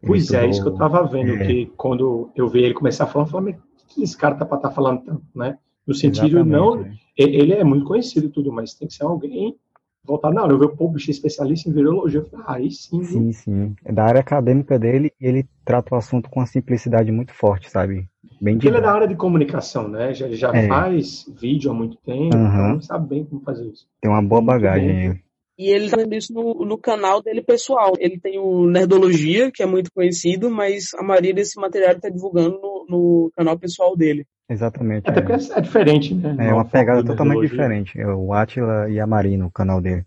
Pois 0.04 0.30
ele 0.30 0.46
é, 0.46 0.50
isso 0.50 0.62
que 0.62 0.68
eu 0.68 0.74
tava 0.74 1.06
vendo, 1.06 1.34
é... 1.34 1.46
que 1.46 1.66
quando 1.76 2.30
eu 2.34 2.48
vi 2.48 2.62
ele 2.64 2.74
começar 2.74 3.04
a 3.04 3.06
falar, 3.06 3.24
eu 3.24 3.30
falei, 3.30 3.54
mas 3.54 3.62
que 3.94 4.02
esse 4.02 4.16
cara 4.16 4.34
tá 4.34 4.44
para 4.44 4.56
estar 4.56 4.68
tá 4.68 4.74
falando 4.74 5.04
tanto, 5.04 5.22
né? 5.34 5.58
No 5.86 5.94
sentido, 5.94 6.38
Exatamente, 6.38 6.50
não. 6.50 6.84
É. 6.84 6.92
Ele 7.16 7.52
é 7.52 7.64
muito 7.64 7.84
conhecido 7.84 8.26
e 8.26 8.30
tudo, 8.30 8.52
mas 8.52 8.74
tem 8.74 8.88
que 8.88 8.94
ser 8.94 9.04
alguém 9.04 9.56
voltado 10.04 10.34
na 10.34 10.42
hora. 10.42 10.52
Eu 10.52 10.58
vi 10.58 10.64
o 10.64 10.76
pô, 10.76 10.88
bicho 10.88 11.10
especialista 11.10 11.68
em 11.68 11.72
virologia. 11.72 12.20
Eu 12.20 12.24
falei, 12.26 12.44
ah, 12.48 12.54
aí 12.54 12.70
sim. 12.70 13.02
Sim, 13.04 13.32
sim. 13.32 13.74
É 13.84 13.92
da 13.92 14.04
área 14.04 14.20
acadêmica 14.20 14.78
dele 14.78 15.12
ele 15.20 15.46
trata 15.64 15.94
o 15.94 15.98
assunto 15.98 16.30
com 16.30 16.40
uma 16.40 16.46
simplicidade 16.46 17.12
muito 17.12 17.32
forte, 17.32 17.70
sabe? 17.70 18.08
Bem 18.40 18.54
Porque 18.54 18.68
ele 18.68 18.78
é 18.78 18.80
da 18.80 18.92
área 18.92 19.06
de 19.06 19.14
comunicação, 19.14 19.88
né? 19.88 20.12
Já, 20.14 20.28
já 20.30 20.54
É. 20.54 20.66
faz 20.66 21.26
vídeo 21.40 21.70
há 21.70 21.74
muito 21.74 21.96
tempo, 21.98 22.36
Aham. 22.36 22.68
então 22.70 22.80
sabe 22.80 23.08
bem 23.08 23.24
como 23.24 23.42
fazer 23.42 23.68
isso. 23.68 23.86
Tem 24.00 24.10
uma 24.10 24.22
boa 24.22 24.42
bagagem. 24.42 25.20
E 25.58 25.68
ele 25.68 25.90
tá 25.90 25.96
fazendo 25.96 26.14
isso 26.14 26.32
no, 26.32 26.64
no 26.64 26.78
canal 26.78 27.22
dele 27.22 27.42
pessoal. 27.42 27.92
Ele 27.98 28.18
tem 28.18 28.38
o 28.38 28.66
Nerdologia, 28.66 29.50
que 29.52 29.62
é 29.62 29.66
muito 29.66 29.90
conhecido, 29.94 30.50
mas 30.50 30.94
a 30.94 31.02
maioria 31.02 31.34
desse 31.34 31.60
material 31.60 31.92
ele 31.92 32.00
tá 32.00 32.08
divulgando 32.08 32.58
no, 32.60 32.86
no 32.88 33.32
canal 33.36 33.58
pessoal 33.58 33.96
dele. 33.96 34.24
Exatamente. 34.48 35.08
Até 35.08 35.20
É, 35.20 35.22
porque 35.22 35.52
é 35.52 35.60
diferente, 35.60 36.14
né? 36.14 36.36
é 36.48 36.52
uma 36.54 36.64
pegada 36.64 37.04
totalmente 37.04 37.40
nerdologia. 37.40 37.50
diferente. 37.50 38.00
É 38.00 38.06
o 38.06 38.32
Atila 38.32 38.90
e 38.90 38.98
a 38.98 39.06
Marina, 39.06 39.46
o 39.46 39.50
canal 39.50 39.80
dele. 39.80 40.04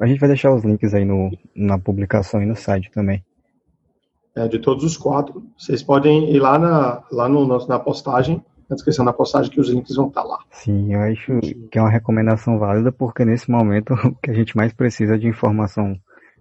A 0.00 0.06
gente 0.06 0.18
vai 0.18 0.28
deixar 0.28 0.54
os 0.54 0.64
links 0.64 0.92
aí 0.94 1.04
no, 1.04 1.30
na 1.54 1.78
publicação 1.78 2.42
e 2.42 2.46
no 2.46 2.56
site 2.56 2.90
também. 2.90 3.24
É, 4.36 4.46
de 4.48 4.58
todos 4.58 4.84
os 4.84 4.96
quatro. 4.96 5.42
Vocês 5.58 5.82
podem 5.82 6.32
ir 6.34 6.38
lá 6.38 6.58
na, 6.58 7.04
lá 7.12 7.28
no, 7.28 7.46
nosso- 7.46 7.68
na 7.68 7.78
postagem, 7.78 8.42
na 8.70 8.76
descrição 8.76 9.04
da 9.04 9.12
postagem, 9.12 9.50
que 9.50 9.60
os 9.60 9.68
links 9.68 9.96
vão 9.96 10.06
estar 10.06 10.22
lá. 10.22 10.38
Sim, 10.50 10.94
eu 10.94 11.00
acho 11.00 11.40
que 11.70 11.76
é 11.78 11.82
uma 11.82 11.90
recomendação 11.90 12.56
válida 12.56 12.92
porque 12.92 13.24
nesse 13.24 13.50
momento 13.50 13.92
o 14.06 14.14
que 14.14 14.30
a 14.30 14.34
gente 14.34 14.56
mais 14.56 14.72
precisa 14.72 15.16
é 15.16 15.18
de 15.18 15.26
informação 15.26 15.94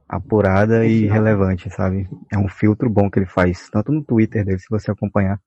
apurada 0.07 0.86
e 0.86 1.05
relevante, 1.07 1.69
sabe? 1.69 2.07
É 2.31 2.38
um 2.38 2.48
filtro 2.48 2.89
bom 2.89 3.09
que 3.09 3.19
ele 3.19 3.25
faz, 3.25 3.69
tanto 3.69 3.91
no 3.91 4.03
Twitter 4.03 4.45
dele, 4.45 4.59
se 4.59 4.67
você 4.69 4.91
acompanhar. 4.91 5.39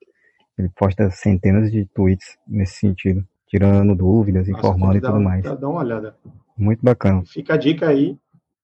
Ele 0.58 0.68
posta 0.76 1.10
centenas 1.10 1.70
de 1.70 1.86
tweets 1.94 2.36
nesse 2.46 2.74
sentido, 2.76 3.24
tirando 3.48 3.94
dúvidas, 3.94 4.46
Nossa, 4.48 4.58
informando 4.58 4.96
e 4.96 5.00
tudo 5.00 5.12
dar- 5.14 5.20
mais. 5.20 5.42
Dá, 5.42 5.54
dá 5.54 5.68
uma 5.68 5.80
olhada. 5.80 6.14
Muito 6.56 6.80
bacana. 6.82 7.22
Fica 7.26 7.54
a 7.54 7.56
dica 7.56 7.88
aí, 7.88 8.16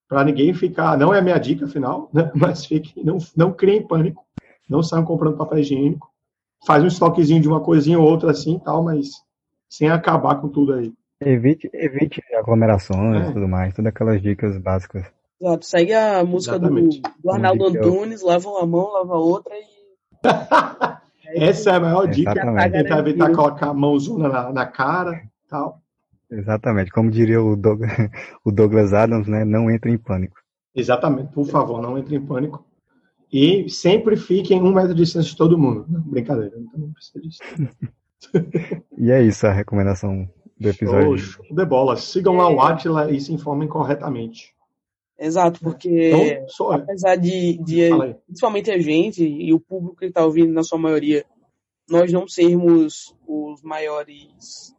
para 0.08 0.22
ninguém 0.24 0.52
ficar. 0.52 0.96
Não 0.98 1.14
é 1.14 1.18
a 1.18 1.22
minha 1.22 1.38
dica 1.38 1.66
final, 1.66 2.10
né? 2.12 2.30
mas 2.36 2.66
fique, 2.66 3.02
não, 3.02 3.18
não 3.36 3.52
criem 3.52 3.86
pânico. 3.86 4.24
Não 4.68 4.82
saiam 4.82 5.04
comprando 5.04 5.36
papel 5.36 5.58
higiênico. 5.60 6.07
Faz 6.66 6.82
um 6.82 6.86
estoquezinho 6.88 7.40
de 7.40 7.48
uma 7.48 7.60
coisinha 7.60 7.98
ou 7.98 8.06
outra 8.08 8.30
assim 8.30 8.56
e 8.56 8.60
tal, 8.60 8.82
mas 8.82 9.10
sem 9.68 9.88
acabar 9.90 10.36
com 10.40 10.48
tudo 10.48 10.74
aí. 10.74 10.92
Evite, 11.20 11.68
evite 11.72 12.22
aglomerações 12.36 13.26
É. 13.26 13.30
e 13.30 13.32
tudo 13.32 13.48
mais, 13.48 13.74
todas 13.74 13.88
aquelas 13.88 14.22
dicas 14.22 14.56
básicas. 14.58 15.04
Exato. 15.40 15.66
Segue 15.66 15.94
a 15.94 16.24
música 16.24 16.58
do, 16.58 16.66
Exatamente. 16.66 17.02
do 17.22 17.30
Arnaldo 17.30 17.66
Antunes, 17.66 18.22
lava 18.22 18.48
uma 18.48 18.66
mão, 18.66 18.92
lava 18.92 19.14
a 19.14 19.18
outra 19.18 19.54
e. 19.54 19.78
Essa 21.34 21.70
é 21.70 21.74
a 21.74 21.80
maior 21.80 22.06
dica. 22.08 22.32
Exatamente. 22.32 22.72
Tentar 22.72 22.98
evitar 23.00 23.32
colocar 23.32 23.66
a 23.68 23.74
mãozona 23.74 24.28
na, 24.28 24.52
na 24.52 24.66
cara 24.66 25.22
e 25.24 25.48
tal. 25.48 25.80
Exatamente. 26.30 26.90
Como 26.90 27.10
diria 27.10 27.42
o 27.42 27.54
Douglas, 27.56 27.90
o 28.44 28.50
Douglas 28.50 28.92
Adams, 28.92 29.28
né? 29.28 29.44
Não 29.44 29.70
entre 29.70 29.90
em 29.90 29.98
pânico. 29.98 30.36
Exatamente. 30.74 31.32
Por 31.32 31.46
favor, 31.46 31.82
não 31.82 31.98
entre 31.98 32.16
em 32.16 32.20
pânico. 32.24 32.64
E 33.32 33.68
sempre 33.68 34.16
fiquem 34.16 34.62
um 34.62 34.72
metro 34.72 34.94
de 34.94 35.02
distância 35.02 35.30
de 35.30 35.36
todo 35.36 35.58
mundo. 35.58 35.84
Não, 35.88 36.00
brincadeira, 36.00 36.56
não 36.74 36.92
precisa 36.92 37.20
disso. 37.20 37.38
E 38.98 39.12
é 39.12 39.22
isso 39.22 39.46
a 39.46 39.52
recomendação 39.52 40.28
do 40.58 40.68
episódio. 40.68 41.18
Show, 41.18 41.44
show 41.44 41.56
de 41.56 41.64
bola. 41.64 41.96
Sigam 41.96 42.34
lá 42.34 42.50
o 42.50 42.60
Atila 42.60 43.12
e 43.12 43.20
se 43.20 43.32
informem 43.32 43.68
corretamente. 43.68 44.52
Exato, 45.18 45.60
porque 45.60 46.10
Então, 46.10 46.72
apesar 46.72 47.16
de, 47.16 47.58
de 47.58 47.90
principalmente 48.26 48.70
a 48.70 48.78
gente 48.78 49.24
e 49.24 49.52
o 49.52 49.60
público 49.60 49.96
que 49.96 50.06
está 50.06 50.24
ouvindo 50.24 50.52
na 50.52 50.62
sua 50.62 50.78
maioria, 50.78 51.24
nós 51.88 52.12
não 52.12 52.28
sermos 52.28 53.14
os 53.26 53.62
maiores, 53.62 54.74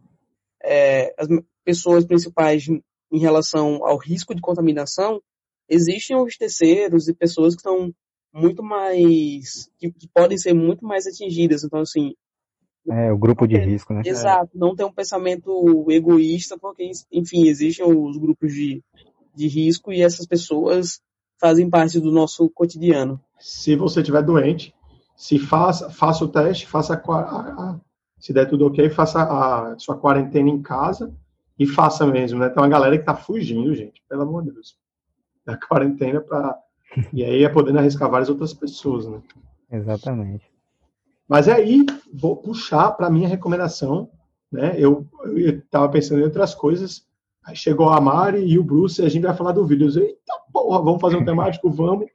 é, 0.64 1.14
as 1.18 1.28
pessoas 1.64 2.06
principais 2.06 2.68
em 3.12 3.20
relação 3.20 3.86
ao 3.86 3.98
risco 3.98 4.34
de 4.34 4.42
contaminação, 4.42 5.22
existem 5.68 6.16
os 6.16 6.38
terceiros 6.38 7.08
e 7.08 7.14
pessoas 7.14 7.54
que 7.54 7.60
estão 7.60 7.94
muito 8.34 8.64
mais, 8.64 9.70
que, 9.78 9.92
que 9.92 10.08
podem 10.14 10.38
ser 10.38 10.54
muito 10.54 10.86
mais 10.86 11.08
atingidas. 11.08 11.64
Então, 11.64 11.80
assim, 11.82 12.14
É, 12.90 13.12
o 13.12 13.18
grupo 13.18 13.48
de 13.48 13.58
risco, 13.58 13.94
né? 13.94 14.02
exato, 14.06 14.52
não 14.56 14.76
ter 14.76 14.84
um 14.84 14.94
pensamento 14.94 15.86
egoísta, 15.90 16.58
porque, 16.58 16.90
enfim, 17.12 17.48
existem 17.48 17.86
os 17.86 18.18
grupos 18.18 18.54
de, 18.54 18.82
de 19.36 19.48
risco 19.48 19.92
e 19.92 20.02
essas 20.02 20.26
pessoas 20.26 21.02
fazem 21.40 21.70
parte 21.70 22.00
do 22.00 22.12
nosso 22.12 22.50
cotidiano. 22.50 23.20
Se 23.40 23.76
você 23.76 24.02
estiver 24.02 24.22
doente, 24.24 24.74
se 25.16 25.40
faça, 25.40 25.90
faça 25.90 26.24
o 26.24 26.28
teste, 26.28 26.68
faça 26.68 26.94
a, 26.94 27.12
a- 27.12 27.72
a- 27.72 27.80
se 28.18 28.34
der 28.34 28.48
tudo 28.50 28.68
ok, 28.68 28.90
faça 28.90 29.22
a 29.24 29.78
sua 29.80 29.98
quarentena 29.98 30.50
em 30.50 30.62
casa 30.62 31.14
e 31.58 31.66
faça 31.66 32.06
mesmo, 32.06 32.40
né? 32.40 32.50
Tem 32.50 32.62
uma 32.62 32.68
galera 32.70 32.98
que 32.98 33.06
tá 33.06 33.16
fugindo, 33.16 33.74
gente, 33.74 34.02
pelo 34.10 34.24
amor 34.24 34.44
de 34.44 34.52
Deus, 34.52 34.78
da 35.46 35.58
quarentena 35.58 36.20
para 36.22 36.58
e 37.14 37.24
aí 37.24 37.44
é 37.44 37.50
podendo 37.50 37.80
arriscar 37.80 38.10
várias 38.10 38.30
outras 38.30 38.54
pessoas, 38.54 39.08
né? 39.08 39.22
Exatamente. 39.72 40.50
Mas 41.28 41.48
aí 41.48 41.86
vou 42.12 42.36
puxar 42.36 42.92
para 42.92 43.10
minha 43.10 43.28
recomendação, 43.28 44.10
né? 44.52 44.76
Eu 44.78 45.08
estava 45.36 45.88
pensando 45.90 46.22
em 46.22 46.24
outras 46.24 46.56
coisas. 46.56 47.08
Aí 47.46 47.56
chegou 47.56 47.90
a 47.90 48.02
Mari 48.02 48.44
e 48.44 48.58
o 48.58 48.64
Bruce 48.64 49.02
e 49.02 49.06
a 49.06 49.10
gente 49.10 49.24
vai 49.24 49.36
falar 49.36 49.52
do 49.52 49.66
vídeo. 49.66 49.86
Eu 49.86 49.88
disse, 49.90 50.00
Eita 50.02 50.34
porra, 50.52 50.82
vamos 50.82 51.00
fazer 51.00 51.18
um 51.18 51.26
temático, 51.26 51.70
vamos. 51.72 52.08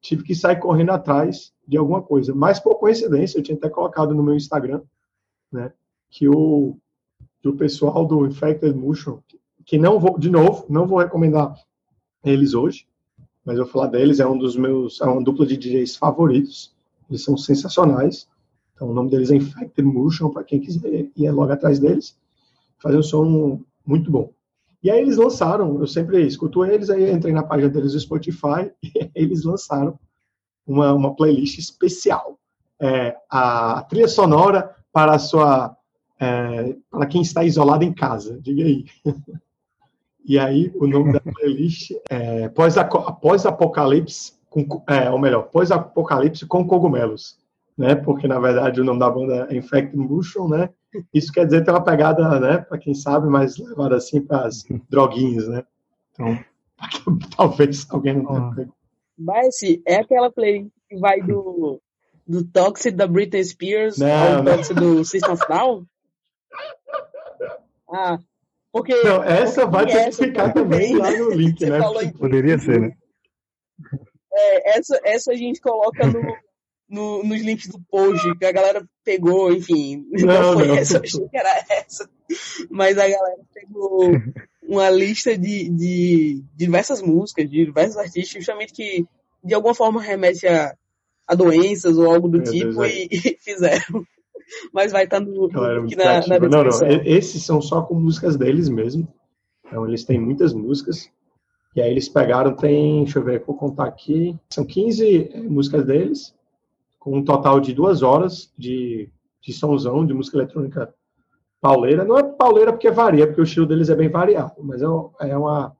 Tive 0.00 0.24
que 0.24 0.34
sair 0.34 0.56
correndo 0.56 0.90
atrás 0.90 1.52
de 1.66 1.76
alguma 1.76 2.02
coisa. 2.02 2.34
Mas 2.34 2.58
por 2.58 2.76
coincidência, 2.76 3.38
eu 3.38 3.42
tinha 3.42 3.56
até 3.56 3.68
colocado 3.68 4.14
no 4.14 4.22
meu 4.22 4.34
Instagram, 4.34 4.82
né? 5.50 5.72
Que 6.10 6.28
o, 6.28 6.76
que 7.40 7.48
o 7.48 7.56
pessoal 7.56 8.04
do 8.04 8.26
Infected 8.26 8.76
Mushroom, 8.76 9.20
que 9.64 9.78
não 9.78 9.98
vou, 9.98 10.18
de 10.18 10.30
novo, 10.30 10.66
não 10.68 10.86
vou 10.86 10.98
recomendar 10.98 11.54
eles 12.24 12.54
hoje, 12.54 12.86
mas 13.46 13.56
eu 13.56 13.64
vou 13.64 13.72
falar 13.72 13.86
deles, 13.86 14.18
é 14.18 14.26
um 14.26 14.36
dos 14.36 14.56
meus, 14.56 15.00
é 15.00 15.04
uma 15.04 15.22
dupla 15.22 15.46
de 15.46 15.56
DJs 15.56 15.96
favoritos. 15.96 16.74
Eles 17.08 17.22
são 17.22 17.36
sensacionais. 17.36 18.28
Então, 18.74 18.90
o 18.90 18.92
nome 18.92 19.08
deles 19.08 19.30
é 19.30 19.36
Infected 19.36 19.86
Motion, 19.86 20.30
para 20.30 20.42
quem 20.42 20.60
quiser 20.60 21.08
ir 21.16 21.30
logo 21.30 21.52
atrás 21.52 21.78
deles. 21.78 22.18
Fazem 22.82 22.98
um 22.98 23.04
som 23.04 23.60
muito 23.86 24.10
bom. 24.10 24.32
E 24.82 24.90
aí 24.90 25.00
eles 25.00 25.16
lançaram, 25.16 25.78
eu 25.80 25.86
sempre 25.86 26.26
escuto 26.26 26.64
eles, 26.64 26.90
aí 26.90 27.10
entrei 27.10 27.32
na 27.32 27.44
página 27.44 27.70
deles 27.70 27.92
do 27.92 28.00
Spotify 28.00 28.70
e 28.82 29.10
eles 29.14 29.44
lançaram 29.44 29.96
uma, 30.66 30.92
uma 30.92 31.14
playlist 31.14 31.58
especial. 31.58 32.38
É, 32.80 33.16
a 33.30 33.82
trilha 33.88 34.08
sonora 34.08 34.74
para 34.92 35.14
a 35.14 35.18
sua 35.18 35.76
é, 36.18 36.76
para 36.90 37.06
quem 37.06 37.22
está 37.22 37.44
isolado 37.44 37.84
em 37.84 37.92
casa, 37.92 38.40
diga 38.40 38.64
aí. 38.64 38.84
E 40.26 40.38
aí 40.38 40.72
o 40.74 40.86
nome 40.86 41.12
da 41.12 41.20
playlist 41.20 41.92
é 42.10 42.48
Pós-Apocalipse, 42.48 44.32
com, 44.50 44.82
é, 44.88 45.10
ou 45.10 45.18
melhor, 45.18 45.42
Pós-Apocalipse 45.50 46.46
com 46.46 46.66
cogumelos 46.66 47.38
né? 47.76 47.94
Porque 47.94 48.26
na 48.26 48.38
verdade 48.38 48.80
o 48.80 48.84
nome 48.84 49.00
da 49.00 49.10
banda 49.10 49.48
é 49.50 49.56
Infected 49.56 49.96
Mushroom, 49.96 50.48
né? 50.48 50.70
Isso 51.12 51.30
quer 51.32 51.44
dizer 51.44 51.64
ter 51.64 51.70
uma 51.70 51.84
pegada, 51.84 52.40
né? 52.40 52.58
Para 52.58 52.78
quem 52.78 52.94
sabe, 52.94 53.28
mais 53.28 53.58
levada 53.58 53.96
assim 53.96 54.20
para 54.20 54.46
as 54.46 54.64
droguinhas, 54.88 55.46
né? 55.48 55.64
Então, 56.12 56.38
talvez 57.36 57.86
alguém 57.90 58.14
não 58.14 58.26
tenha 58.26 58.54
pego. 58.54 58.76
Mas 59.18 59.58
se 59.58 59.82
é 59.86 59.96
aquela 59.96 60.30
playlist 60.30 60.72
que 60.88 60.96
vai 60.98 61.20
do 61.20 61.80
do 62.26 62.44
Toxic 62.44 62.96
da 62.96 63.06
Britney 63.06 63.44
Spears 63.44 63.98
Não, 63.98 64.36
ao 64.38 64.42
não. 64.42 64.56
Toxic 64.56 64.74
do 64.74 65.04
System 65.04 65.32
of 65.32 65.42
Down? 65.48 65.84
Ah, 67.88 68.18
porque 68.76 68.94
Não, 69.02 69.22
essa 69.24 69.66
porque 69.66 69.76
vai 69.76 69.86
ter 69.86 70.10
que 70.10 70.24
ficar 70.26 70.52
também 70.52 70.96
lá 70.96 71.10
no 71.10 71.30
link, 71.30 71.64
né? 71.64 71.78
falou 71.78 72.02
em 72.02 72.12
Poderia 72.12 72.58
ser, 72.58 72.80
né? 72.80 72.92
É, 74.32 74.78
essa, 74.78 75.00
essa 75.04 75.32
a 75.32 75.36
gente 75.36 75.60
coloca 75.60 76.06
no, 76.06 76.20
no- 76.88 77.22
nos 77.24 77.40
links 77.40 77.68
do 77.68 77.80
post, 77.90 78.36
que 78.36 78.44
a 78.44 78.52
galera 78.52 78.84
pegou, 79.04 79.50
enfim, 79.52 80.04
não, 80.12 80.26
Não, 80.26 80.52
foi 80.54 80.66
não. 80.68 80.76
essa, 80.76 80.98
eu 80.98 81.02
achei 81.02 81.28
que 81.28 81.36
era 81.38 81.64
essa. 81.70 82.08
Mas 82.70 82.98
a 82.98 83.08
galera 83.08 83.38
pegou 83.54 84.10
uma 84.62 84.90
lista 84.90 85.36
de, 85.38 85.70
de 85.70 86.42
diversas 86.54 87.00
músicas, 87.00 87.48
de 87.48 87.64
diversos 87.64 87.96
artistas, 87.96 88.28
justamente 88.44 88.72
que 88.74 89.06
de 89.42 89.54
alguma 89.54 89.74
forma 89.74 90.02
remete 90.02 90.46
a, 90.46 90.74
a 91.26 91.34
doenças 91.34 91.96
ou 91.96 92.10
algo 92.10 92.28
do 92.28 92.38
Meu 92.38 92.52
tipo 92.52 92.80
Deus, 92.80 92.92
e, 92.92 93.08
e 93.10 93.38
fizeram. 93.40 94.04
Mas 94.72 94.92
vai 94.92 95.04
estar 95.04 95.20
no, 95.20 95.48
Galera, 95.48 95.74
no 95.74 95.80
muito 95.82 95.90
link 95.90 95.98
na, 95.98 96.14
na 96.14 96.22
criativa. 96.22 96.48
não, 96.48 96.64
não, 96.64 96.70
descrição. 96.70 97.02
esses 97.04 97.42
são 97.42 97.60
só 97.60 97.82
com 97.82 97.94
músicas 97.94 98.36
deles 98.36 98.68
mesmo. 98.68 99.06
Então, 99.66 99.86
eles 99.86 100.04
têm 100.04 100.20
muitas 100.20 100.52
músicas. 100.52 101.10
E 101.74 101.80
aí 101.80 101.90
eles 101.90 102.08
pegaram, 102.08 102.54
tem, 102.54 103.04
deixa 103.04 103.18
eu 103.18 103.24
ver, 103.24 103.44
vou 103.44 103.56
contar 103.56 103.84
aqui. 103.84 104.38
São 104.48 104.64
15 104.64 105.30
eh, 105.32 105.42
músicas 105.42 105.84
deles, 105.84 106.34
com 106.98 107.18
um 107.18 107.24
total 107.24 107.60
de 107.60 107.74
duas 107.74 108.02
horas 108.02 108.52
de, 108.56 109.10
de 109.42 109.52
somzão, 109.52 110.06
de 110.06 110.14
música 110.14 110.38
eletrônica 110.38 110.94
pauleira. 111.60 112.04
Não 112.04 112.18
é 112.18 112.22
pauleira 112.22 112.72
porque 112.72 112.90
varia, 112.90 113.26
porque 113.26 113.40
o 113.42 113.44
estilo 113.44 113.66
deles 113.66 113.90
é 113.90 113.94
bem 113.94 114.08
variado, 114.08 114.54
mas 114.62 114.80
é, 114.80 114.86
é 115.30 115.36
uma 115.36 115.76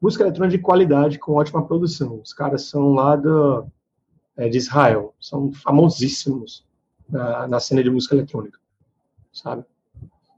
música 0.00 0.22
eletrônica 0.22 0.56
de 0.56 0.62
qualidade, 0.62 1.18
com 1.18 1.32
ótima 1.32 1.66
produção. 1.66 2.20
Os 2.20 2.32
caras 2.32 2.62
são 2.68 2.92
lá 2.92 3.16
do, 3.16 3.66
é, 4.36 4.48
de 4.48 4.58
Israel, 4.58 5.14
são 5.18 5.50
famosíssimos 5.52 6.64
na, 7.08 7.46
na 7.46 7.60
cena 7.60 7.82
de 7.82 7.90
música 7.90 8.14
eletrônica, 8.14 8.58
sabe? 9.32 9.64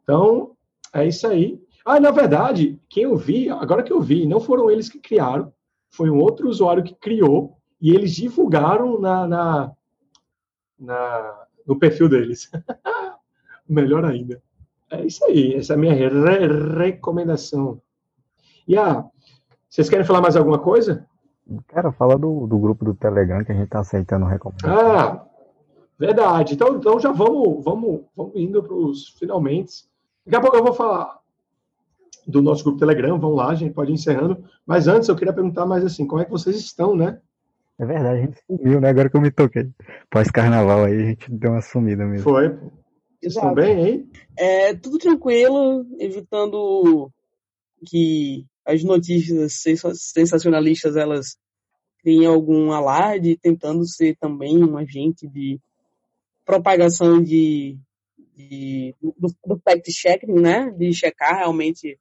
Então, 0.02 0.52
é 0.92 1.06
isso 1.06 1.26
aí. 1.26 1.60
Ah, 1.84 2.00
na 2.00 2.10
verdade, 2.10 2.80
quem 2.88 3.04
eu 3.04 3.16
vi, 3.16 3.48
agora 3.48 3.82
que 3.82 3.92
eu 3.92 4.00
vi, 4.00 4.26
não 4.26 4.40
foram 4.40 4.70
eles 4.70 4.88
que 4.88 4.98
criaram, 4.98 5.52
foi 5.90 6.10
um 6.10 6.18
outro 6.18 6.48
usuário 6.48 6.82
que 6.82 6.94
criou, 6.94 7.56
e 7.80 7.90
eles 7.94 8.12
divulgaram 8.12 9.00
na, 9.00 9.26
na, 9.26 9.72
na- 10.78 11.46
no 11.66 11.78
perfil 11.78 12.08
deles. 12.08 12.50
Melhor 13.68 14.04
ainda. 14.04 14.42
É 14.90 15.04
isso 15.04 15.24
aí, 15.24 15.54
essa 15.54 15.72
é 15.72 15.76
a 15.76 15.78
minha 15.78 15.92
re 15.92 16.08
recomendação. 16.78 17.80
E 18.66 18.76
ah, 18.76 19.04
vocês 19.68 19.88
querem 19.88 20.04
falar 20.06 20.20
mais 20.20 20.36
alguma 20.36 20.58
coisa? 20.58 21.06
Cara, 21.68 21.92
fala 21.92 22.16
do, 22.18 22.46
do 22.46 22.58
grupo 22.58 22.84
do 22.84 22.94
Telegram 22.94 23.44
que 23.44 23.52
a 23.52 23.54
gente 23.54 23.68
tá 23.68 23.80
aceitando 23.80 24.26
recomendação. 24.26 24.90
Ah, 24.90 25.26
verdade. 25.98 26.54
Então, 26.54 26.76
então 26.76 27.00
já 27.00 27.12
vamos, 27.12 27.64
vamos, 27.64 28.02
vamos 28.16 28.36
indo 28.36 28.62
para 28.62 28.74
os 28.74 29.08
finalmente. 29.18 29.84
Daqui 30.24 30.36
a 30.36 30.40
pouco 30.40 30.56
eu 30.56 30.64
vou 30.64 30.74
falar 30.74 31.20
do 32.26 32.42
nosso 32.42 32.64
grupo 32.64 32.78
Telegram, 32.78 33.18
vamos 33.18 33.36
lá, 33.36 33.50
a 33.50 33.54
gente 33.54 33.72
pode 33.72 33.92
ir 33.92 33.94
encerrando. 33.94 34.44
Mas 34.66 34.88
antes 34.88 35.08
eu 35.08 35.16
queria 35.16 35.32
perguntar 35.32 35.64
mais 35.64 35.84
assim, 35.84 36.06
como 36.06 36.20
é 36.20 36.24
que 36.24 36.30
vocês 36.30 36.56
estão, 36.56 36.96
né? 36.96 37.20
É 37.78 37.84
verdade, 37.84 38.18
a 38.18 38.22
gente 38.22 38.38
sumiu, 38.46 38.80
né? 38.80 38.88
Agora 38.88 39.08
que 39.08 39.16
eu 39.16 39.20
me 39.20 39.30
toquei. 39.30 39.68
Pós-carnaval 40.10 40.84
aí, 40.84 40.94
a 40.94 41.06
gente 41.06 41.30
deu 41.30 41.52
uma 41.52 41.60
sumida 41.60 42.04
mesmo. 42.06 42.24
Foi. 42.24 42.48
Vocês 43.20 43.34
estão 43.34 43.54
bem 43.54 43.84
aí? 43.84 44.06
É, 44.36 44.74
tudo 44.74 44.98
tranquilo, 44.98 45.86
evitando 45.98 47.10
que 47.86 48.46
as 48.64 48.82
notícias 48.82 49.62
sensacionalistas 49.94 50.96
elas 50.96 51.36
criem 52.00 52.26
algum 52.26 52.72
alarde, 52.72 53.36
tentando 53.36 53.86
ser 53.86 54.16
também 54.16 54.62
um 54.62 54.76
agente 54.76 55.28
de 55.28 55.60
propagação 56.46 57.22
de, 57.22 57.76
de 58.34 58.94
do, 59.02 59.34
do 59.44 59.60
fact-checking, 59.62 60.32
né? 60.32 60.70
De 60.70 60.94
checar 60.94 61.36
realmente 61.36 61.98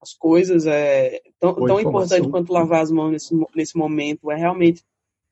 as 0.00 0.12
coisas. 0.12 0.66
É 0.66 1.20
tão, 1.40 1.54
tão 1.54 1.80
importante 1.80 2.28
quanto 2.28 2.52
lavar 2.52 2.82
as 2.82 2.92
mãos 2.92 3.10
nesse, 3.10 3.34
nesse 3.54 3.76
momento 3.76 4.30
é 4.30 4.36
realmente 4.36 4.84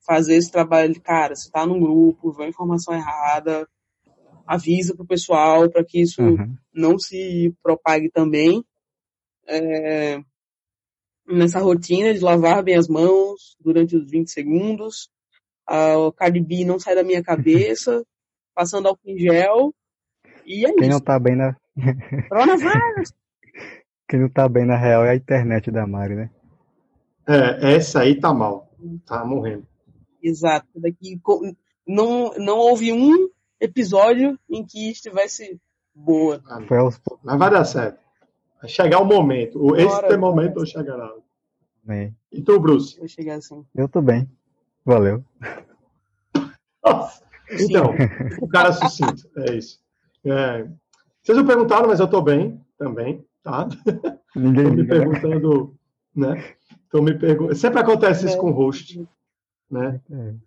fazer 0.05 0.35
esse 0.35 0.51
trabalho 0.51 0.93
de, 0.93 0.99
cara, 0.99 1.35
você 1.35 1.49
tá 1.49 1.65
num 1.65 1.79
grupo, 1.79 2.31
vê 2.31 2.43
a 2.43 2.49
informação 2.49 2.93
errada, 2.93 3.67
avisa 4.45 4.95
pro 4.95 5.05
pessoal 5.05 5.69
para 5.69 5.83
que 5.83 6.01
isso 6.01 6.21
uhum. 6.21 6.55
não 6.73 6.99
se 6.99 7.53
propague 7.63 8.09
também. 8.11 8.63
É, 9.47 10.19
nessa 11.27 11.59
rotina 11.59 12.13
de 12.13 12.19
lavar 12.19 12.63
bem 12.63 12.75
as 12.75 12.87
mãos 12.87 13.55
durante 13.59 13.95
os 13.95 14.09
20 14.09 14.29
segundos. 14.29 15.09
o 15.67 16.11
Cardi 16.11 16.39
B 16.39 16.63
não 16.65 16.79
sai 16.79 16.95
da 16.95 17.03
minha 17.03 17.23
cabeça, 17.23 18.05
passando 18.55 18.87
álcool 18.87 19.09
em 19.09 19.19
gel. 19.19 19.73
E 20.45 20.65
é 20.65 20.73
Quem 20.73 20.83
isso. 20.83 20.89
não 20.89 20.99
tá 20.99 21.19
bem 21.19 21.35
na. 21.35 21.55
Coronavirus! 22.29 23.13
Quem 24.07 24.19
não 24.21 24.29
tá 24.29 24.47
bem 24.47 24.65
na 24.65 24.77
real 24.77 25.03
é 25.03 25.11
a 25.11 25.15
internet 25.15 25.69
da 25.69 25.85
Mari, 25.85 26.15
né? 26.15 26.29
É, 27.27 27.75
essa 27.75 28.01
aí 28.01 28.19
tá 28.19 28.33
mal. 28.33 28.71
Tá 29.05 29.25
morrendo. 29.25 29.67
Exato. 30.21 30.67
Daqui, 30.75 31.19
não, 31.87 32.31
não 32.37 32.57
houve 32.57 32.93
um 32.93 33.29
episódio 33.59 34.39
em 34.49 34.63
que 34.63 34.91
estivesse 34.91 35.59
boa. 35.93 36.41
Foi 36.67 36.77
aos... 36.77 37.01
Mas 37.23 37.39
vai 37.39 37.49
dar 37.49 37.65
certo. 37.65 37.99
Vai 38.61 38.69
chegar 38.69 38.99
o 38.99 39.05
momento. 39.05 39.75
Esse 39.75 40.17
momento 40.17 40.59
eu 40.59 40.65
chegará. 40.65 41.11
Bem. 41.83 42.15
E 42.31 42.41
tu, 42.41 42.59
Bruce? 42.59 42.95
Chegar 43.07 43.35
assim. 43.35 43.65
Eu 43.75 43.89
tô 43.89 44.01
bem. 44.01 44.29
Valeu. 44.83 45.23
Então, 47.51 47.93
o 48.41 48.47
cara 48.47 48.73
sucinto. 48.73 49.29
É 49.37 49.55
isso. 49.55 49.79
É, 50.25 50.67
vocês 51.21 51.37
me 51.37 51.45
perguntaram, 51.45 51.87
mas 51.87 51.99
eu 51.99 52.07
tô 52.07 52.21
bem 52.21 52.59
também, 52.77 53.23
tá? 53.43 53.67
Ninguém 54.35 54.71
me 54.71 54.87
perguntando, 54.87 55.75
né? 56.15 56.55
Tô 56.89 57.01
me 57.01 57.17
perguntando. 57.17 57.55
Sempre 57.55 57.79
acontece 57.79 58.25
isso 58.25 58.35
é. 58.35 58.39
com 58.39 58.49
o 58.49 58.53
host, 58.53 59.07
né? 59.69 60.01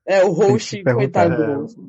É, 0.07 0.25
o 0.25 0.31
host, 0.31 0.83
coitado 0.83 1.37
do 1.37 1.61
host. 1.61 1.81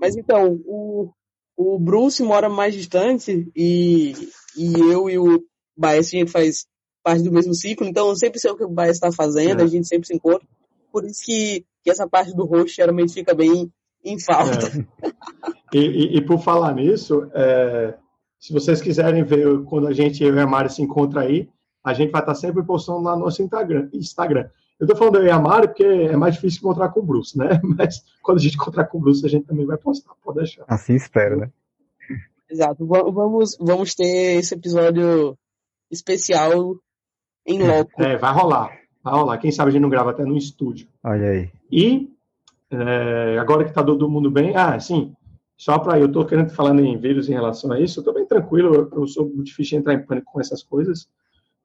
Mas 0.00 0.16
então, 0.16 0.60
o, 0.64 1.10
o 1.56 1.78
Bruce 1.78 2.22
mora 2.22 2.48
mais 2.48 2.74
distante 2.74 3.50
e, 3.54 4.12
e 4.56 4.72
eu 4.92 5.10
e 5.10 5.18
o 5.18 5.44
Baez, 5.76 6.06
a 6.06 6.10
gente 6.10 6.30
faz 6.30 6.66
parte 7.02 7.22
do 7.22 7.32
mesmo 7.32 7.54
ciclo, 7.54 7.86
então 7.86 8.08
eu 8.08 8.16
sempre 8.16 8.38
sei 8.38 8.50
o 8.50 8.56
que 8.56 8.64
o 8.64 8.70
Baez 8.70 8.96
está 8.96 9.10
fazendo, 9.10 9.60
é. 9.60 9.64
a 9.64 9.66
gente 9.66 9.88
sempre 9.88 10.06
se 10.06 10.14
encontra. 10.14 10.46
Por 10.92 11.04
isso 11.04 11.20
que, 11.24 11.64
que 11.82 11.90
essa 11.90 12.08
parte 12.08 12.34
do 12.34 12.44
host 12.44 12.74
geralmente 12.74 13.12
fica 13.12 13.34
bem 13.34 13.70
em 14.08 14.18
falta. 14.18 14.66
É. 15.02 15.08
E, 15.72 15.78
e, 15.78 16.16
e, 16.16 16.20
por 16.20 16.40
falar 16.40 16.74
nisso, 16.74 17.30
é, 17.34 17.94
se 18.38 18.52
vocês 18.52 18.80
quiserem 18.80 19.22
ver 19.22 19.64
quando 19.64 19.86
a 19.86 19.92
gente, 19.92 20.22
eu 20.22 20.34
e 20.34 20.40
a 20.40 20.46
Mari, 20.46 20.70
se 20.72 20.82
encontra 20.82 21.22
aí, 21.22 21.48
a 21.84 21.92
gente 21.92 22.10
vai 22.10 22.22
estar 22.22 22.34
sempre 22.34 22.62
postando 22.62 23.02
lá 23.02 23.16
no 23.16 23.24
nosso 23.24 23.42
Instagram. 23.42 23.88
Instagram. 23.92 24.48
Eu 24.78 24.84
estou 24.84 24.96
falando 24.96 25.16
eu 25.16 25.26
e 25.26 25.30
a 25.30 25.40
Mari 25.40 25.68
porque 25.68 25.84
é 25.84 26.16
mais 26.16 26.34
difícil 26.34 26.60
encontrar 26.60 26.90
com 26.90 27.00
o 27.00 27.02
Bruce, 27.02 27.36
né? 27.36 27.60
Mas 27.76 28.02
quando 28.22 28.38
a 28.38 28.40
gente 28.40 28.54
encontrar 28.54 28.84
com 28.84 28.98
o 28.98 29.00
Bruce, 29.00 29.26
a 29.26 29.28
gente 29.28 29.46
também 29.46 29.66
vai 29.66 29.76
postar, 29.76 30.12
pode 30.22 30.38
deixar. 30.38 30.64
Assim 30.68 30.94
espero, 30.94 31.36
né? 31.36 31.50
Exato. 32.50 32.86
Vamos, 32.86 33.56
vamos 33.60 33.94
ter 33.94 34.38
esse 34.38 34.54
episódio 34.54 35.36
especial 35.90 36.76
em 37.46 37.62
loco. 37.62 37.90
É, 38.00 38.16
vai 38.16 38.32
rolar. 38.32 38.70
Vai 39.02 39.14
rolar. 39.14 39.38
Quem 39.38 39.50
sabe 39.50 39.70
a 39.70 39.72
gente 39.72 39.82
não 39.82 39.90
grava 39.90 40.10
até 40.10 40.24
no 40.24 40.36
estúdio. 40.36 40.88
Olha 41.02 41.30
aí. 41.30 41.50
E 41.70 42.10
é, 42.70 43.38
agora 43.38 43.64
que 43.64 43.70
está 43.70 43.82
todo 43.82 44.08
mundo 44.08 44.30
bem, 44.30 44.56
ah, 44.56 44.78
sim, 44.78 45.14
só 45.56 45.78
para 45.78 45.98
eu 45.98 46.06
estou 46.06 46.24
querendo 46.24 46.50
falar 46.50 46.74
em 46.78 46.98
vírus 46.98 47.28
em 47.28 47.32
relação 47.32 47.72
a 47.72 47.80
isso, 47.80 47.98
eu 47.98 48.02
estou 48.02 48.14
bem 48.14 48.26
tranquilo, 48.26 48.74
eu, 48.74 48.90
eu 48.92 49.06
sou 49.06 49.26
muito 49.26 49.44
difícil 49.44 49.76
de 49.76 49.80
entrar 49.80 49.94
em 49.94 50.04
pânico 50.04 50.32
com 50.32 50.40
essas 50.40 50.62
coisas, 50.62 51.08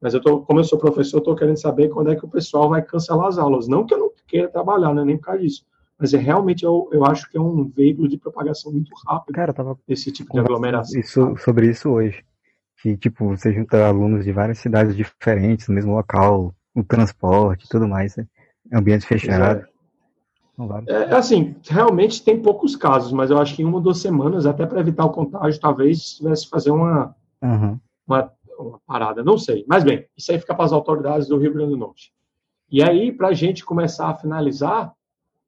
mas 0.01 0.13
eu 0.13 0.21
tô, 0.21 0.41
como 0.41 0.59
eu 0.59 0.63
sou 0.63 0.79
professor, 0.79 1.19
estou 1.19 1.35
querendo 1.35 1.57
saber 1.57 1.89
quando 1.89 2.11
é 2.11 2.15
que 2.15 2.25
o 2.25 2.29
pessoal 2.29 2.69
vai 2.69 2.81
cancelar 2.81 3.27
as 3.27 3.37
aulas. 3.37 3.67
Não 3.67 3.85
que 3.85 3.93
eu 3.93 3.99
não 3.99 4.11
queira 4.27 4.49
trabalhar, 4.49 4.93
né, 4.93 5.05
nem 5.05 5.17
por 5.17 5.27
causa 5.27 5.41
disso, 5.41 5.65
mas 5.97 6.13
é 6.13 6.17
realmente 6.17 6.65
eu, 6.65 6.89
eu 6.91 7.05
acho 7.05 7.29
que 7.29 7.37
é 7.37 7.41
um 7.41 7.69
veículo 7.69 8.09
de 8.09 8.17
propagação 8.17 8.71
muito 8.71 8.91
rápido. 9.07 9.35
Cara, 9.35 9.53
tava 9.53 9.77
esse 9.87 10.11
tipo 10.11 10.33
de 10.33 10.39
aglomeração. 10.39 10.99
Isso, 10.99 11.35
sobre 11.37 11.69
isso 11.69 11.89
hoje 11.89 12.23
que 12.83 12.97
tipo 12.97 13.25
você 13.29 13.53
junta 13.53 13.87
alunos 13.87 14.25
de 14.25 14.33
várias 14.33 14.59
cidades 14.59 14.93
diferentes 14.93 15.69
no 15.69 15.73
mesmo 15.73 15.93
local, 15.93 16.53
o 16.75 16.83
transporte, 16.83 17.69
tudo 17.69 17.87
mais, 17.87 18.17
né? 18.17 18.27
ambiente 18.73 19.05
fechado. 19.05 19.65
É. 20.87 20.93
é. 20.93 21.15
assim, 21.15 21.55
realmente 21.67 22.23
tem 22.23 22.41
poucos 22.41 22.75
casos, 22.75 23.11
mas 23.11 23.31
eu 23.31 23.39
acho 23.39 23.55
que 23.55 23.63
em 23.63 23.65
uma 23.65 23.77
ou 23.77 23.81
duas 23.81 23.97
semanas, 23.97 24.45
até 24.45 24.65
para 24.65 24.79
evitar 24.79 25.05
o 25.05 25.11
contágio, 25.11 25.59
talvez 25.59 26.15
tivesse 26.15 26.47
fazer 26.47 26.71
uma, 26.71 27.15
uhum. 27.41 27.79
uma, 28.07 28.31
uma, 28.59 28.79
parada, 28.85 29.23
não 29.23 29.37
sei. 29.37 29.65
Mas 29.67 29.83
bem, 29.83 30.05
isso 30.15 30.31
aí 30.31 30.39
fica 30.39 30.53
para 30.53 30.65
as 30.65 30.73
autoridades 30.73 31.27
do 31.27 31.37
Rio 31.37 31.53
Grande 31.53 31.71
do 31.71 31.77
Norte. 31.77 32.13
E 32.71 32.83
aí, 32.83 33.11
para 33.11 33.29
a 33.29 33.33
gente 33.33 33.65
começar 33.65 34.09
a 34.09 34.15
finalizar, 34.15 34.93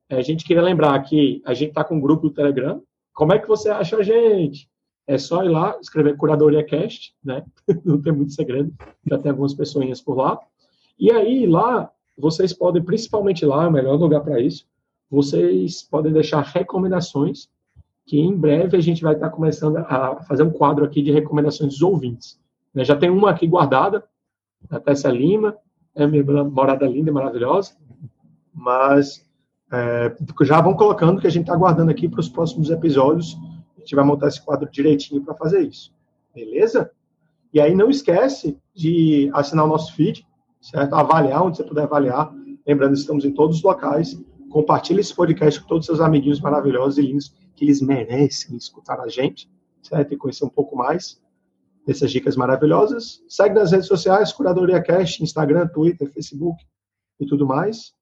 a 0.10 0.22
gente 0.22 0.46
queria 0.46 0.62
lembrar 0.62 1.00
que 1.02 1.42
a 1.46 1.54
gente 1.54 1.70
está 1.70 1.84
com 1.84 1.96
um 1.96 2.02
grupo 2.02 2.24
do 2.24 2.34
Telegram. 2.34 2.82
Como 3.14 3.34
é 3.34 3.40
que 3.40 3.48
você 3.48 3.70
acha 3.70 3.98
a 3.98 4.04
gente? 4.04 4.70
É 5.08 5.18
só 5.18 5.44
ir 5.44 5.50
lá, 5.50 5.78
escrever 5.80 6.18
Curadoria 6.18 6.64
Cast, 6.64 7.14
né? 7.24 7.44
Não 7.86 8.02
tem 8.02 8.12
muito 8.12 8.34
segredo, 8.34 8.74
já 9.06 9.18
tem 9.20 9.30
algumas 9.30 9.54
pessoinhas 9.54 10.02
por 10.02 10.18
lá. 10.18 10.40
E 11.00 11.12
aí, 11.12 11.46
lá, 11.46 11.92
vocês 12.18 12.54
podem, 12.54 12.84
principalmente 12.84 13.46
lá, 13.46 13.66
é 13.66 13.68
o 13.68 13.72
melhor 13.72 14.00
lugar 14.00 14.22
para 14.22 14.40
isso, 14.40 14.66
vocês 15.10 15.84
podem 15.84 16.12
deixar 16.12 16.42
recomendações, 16.42 17.48
que 18.06 18.20
em 18.20 18.36
breve 18.36 18.78
a 18.78 18.82
gente 18.82 19.02
vai 19.02 19.14
estar 19.14 19.30
começando 19.30 19.78
a 19.78 20.22
fazer 20.24 20.44
um 20.44 20.52
quadro 20.52 20.86
aqui 20.86 21.02
de 21.02 21.12
recomendações 21.12 21.74
dos 21.74 21.82
ouvintes. 21.82 22.40
Né? 22.74 22.84
Já 22.84 22.96
tem 22.96 23.10
uma 23.10 23.32
aqui 23.32 23.48
guardada, 23.48 24.04
da 24.70 24.80
Tessa 24.80 25.10
Lima, 25.10 25.56
é 25.96 26.06
minha 26.06 26.24
morada 26.44 26.86
linda 26.88 27.10
e 27.10 27.14
maravilhosa, 27.14 27.76
mas 28.54 29.26
é, 29.72 30.16
já 30.42 30.62
vão 30.62 30.74
colocando 30.74 31.22
que 31.22 31.28
a 31.28 31.32
gente 31.32 31.44
está 31.44 31.54
aguardando 31.54 31.92
aqui 31.92 32.10
para 32.10 32.20
os 32.20 32.30
próximos 32.30 32.70
episódios 32.70 33.38
gente 33.86 33.96
vai 33.96 34.04
montar 34.04 34.28
esse 34.28 34.44
quadro 34.44 34.70
direitinho 34.70 35.24
para 35.24 35.36
fazer 35.36 35.62
isso. 35.62 35.94
Beleza? 36.34 36.92
E 37.54 37.62
aí 37.62 37.74
não 37.74 37.90
esquece 37.90 38.58
de 38.74 39.30
assinar 39.34 39.64
o 39.64 39.70
nosso 39.70 39.94
feed, 39.94 40.28
certo? 40.60 40.94
Avaliar 40.96 41.44
onde 41.44 41.58
você 41.58 41.64
puder 41.64 41.84
avaliar. 41.84 42.34
Lembrando, 42.68 42.96
estamos 42.96 43.24
em 43.24 43.32
todos 43.32 43.58
os 43.58 43.64
locais. 43.64 44.20
Compartilhe 44.56 45.02
esse 45.02 45.14
podcast 45.14 45.60
com 45.60 45.68
todos 45.68 45.82
os 45.82 45.98
seus 45.98 46.00
amiguinhos 46.00 46.40
maravilhosos 46.40 46.98
e 46.98 47.02
lindos 47.02 47.36
que 47.58 47.66
eles 47.66 47.82
merecem 47.82 48.56
escutar 48.56 49.02
a 49.02 49.10
gente, 49.10 49.52
certo? 49.84 50.14
E 50.14 50.16
conhecer 50.16 50.46
um 50.46 50.50
pouco 50.50 50.78
mais 50.78 51.22
dessas 51.86 52.10
dicas 52.10 52.38
maravilhosas. 52.38 53.22
Segue 53.28 53.54
nas 53.54 53.74
redes 53.74 53.86
sociais, 53.86 54.32
Curadoria 54.32 54.82
Cast, 54.82 55.22
Instagram, 55.22 55.68
Twitter, 55.68 56.10
Facebook 56.10 56.64
e 57.20 57.26
tudo 57.26 57.46
mais. 57.46 57.94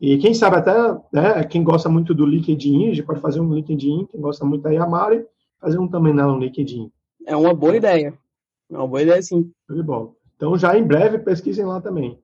E 0.00 0.16
quem 0.18 0.32
sabe 0.32 0.58
até, 0.58 0.72
né, 1.12 1.42
quem 1.42 1.64
gosta 1.64 1.88
muito 1.88 2.14
do 2.14 2.24
LinkedIn, 2.24 2.84
a 2.84 2.94
gente 2.94 3.02
pode 3.02 3.18
fazer 3.18 3.40
um 3.40 3.52
LinkedIn, 3.52 4.06
quem 4.06 4.20
gosta 4.20 4.44
muito 4.44 4.62
da 4.62 4.70
Yamari, 4.70 5.26
fazer 5.60 5.80
um 5.80 5.88
também 5.88 6.14
no 6.14 6.38
LinkedIn. 6.38 6.88
É 7.26 7.34
uma 7.34 7.52
boa 7.52 7.74
ideia. 7.74 8.16
É 8.70 8.76
uma 8.76 8.86
boa 8.86 9.02
ideia, 9.02 9.20
sim. 9.20 9.50
Tudo 9.66 9.82
bom. 9.82 10.14
Então, 10.36 10.56
já 10.56 10.78
em 10.78 10.84
breve, 10.84 11.18
pesquisem 11.18 11.64
lá 11.64 11.80
também. 11.80 12.16